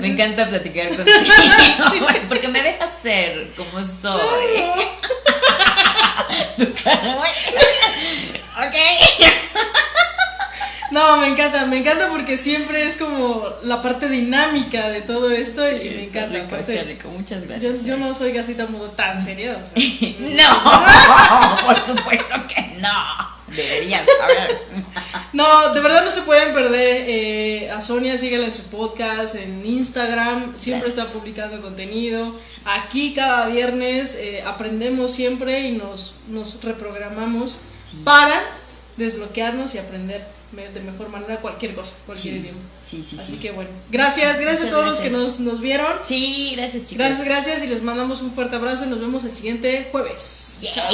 Me 0.00 0.06
encanta 0.06 0.48
platicar 0.48 0.90
contigo, 0.94 1.12
porque 2.28 2.46
me 2.46 2.62
dejas 2.62 2.96
ser 2.96 3.48
como 3.56 3.84
soy. 3.84 4.70
ok. 6.62 6.86
No, 10.90 11.18
me 11.18 11.28
encanta, 11.28 11.66
me 11.66 11.78
encanta 11.78 12.08
porque 12.08 12.36
siempre 12.36 12.84
es 12.84 12.96
como 12.96 13.48
la 13.62 13.80
parte 13.80 14.08
dinámica 14.08 14.88
de 14.88 15.02
todo 15.02 15.30
esto 15.30 15.68
y 15.70 15.90
me 15.90 16.04
encanta. 16.04 16.38
Rico, 16.38 16.56
está 16.56 16.82
rico. 16.82 17.08
Muchas 17.08 17.46
gracias. 17.46 17.84
Yo, 17.84 17.96
no 17.96 18.14
soy 18.14 18.36
así 18.38 18.54
tampoco 18.54 18.86
tan 18.90 19.22
seria. 19.22 19.52
no, 20.18 21.66
por 21.66 21.82
supuesto 21.82 22.34
que 22.48 22.76
no. 22.80 23.30
Deberías 23.48 24.06
saber. 24.18 24.60
No, 25.32 25.72
de 25.72 25.80
verdad 25.80 26.04
no 26.04 26.10
se 26.10 26.22
pueden 26.22 26.52
perder 26.52 27.04
eh, 27.08 27.70
a 27.70 27.80
Sonia, 27.80 28.18
síguela 28.18 28.46
en 28.46 28.52
su 28.52 28.64
podcast, 28.64 29.36
en 29.36 29.64
Instagram, 29.64 30.54
siempre 30.58 30.88
está 30.88 31.04
publicando 31.04 31.62
contenido. 31.62 32.34
Aquí 32.64 33.14
cada 33.14 33.46
viernes 33.46 34.16
eh, 34.16 34.42
aprendemos 34.44 35.14
siempre 35.14 35.60
y 35.60 35.72
nos, 35.72 36.14
nos 36.26 36.62
reprogramamos 36.64 37.60
para 38.02 38.42
desbloquearnos 38.96 39.74
y 39.76 39.78
aprender 39.78 40.26
de 40.52 40.80
mejor 40.80 41.08
manera 41.08 41.36
cualquier 41.40 41.74
cosa, 41.74 41.94
cualquier 42.06 42.36
idioma. 42.36 42.58
Sí, 42.88 43.04
sí, 43.08 43.16
Así 43.18 43.36
que 43.38 43.52
bueno, 43.52 43.70
gracias, 43.90 44.40
gracias 44.40 44.68
a 44.68 44.70
todos 44.70 44.84
los 44.84 45.00
que 45.00 45.10
nos, 45.10 45.40
nos 45.40 45.60
vieron. 45.60 45.92
Sí, 46.04 46.54
gracias 46.56 46.86
chicos. 46.86 46.98
Gracias, 46.98 47.24
gracias 47.24 47.62
y 47.62 47.66
les 47.68 47.82
mandamos 47.82 48.20
un 48.22 48.32
fuerte 48.32 48.56
abrazo 48.56 48.84
y 48.84 48.88
nos 48.88 49.00
vemos 49.00 49.24
el 49.24 49.30
siguiente 49.30 49.88
jueves. 49.92 50.68
Chao. 50.72 50.90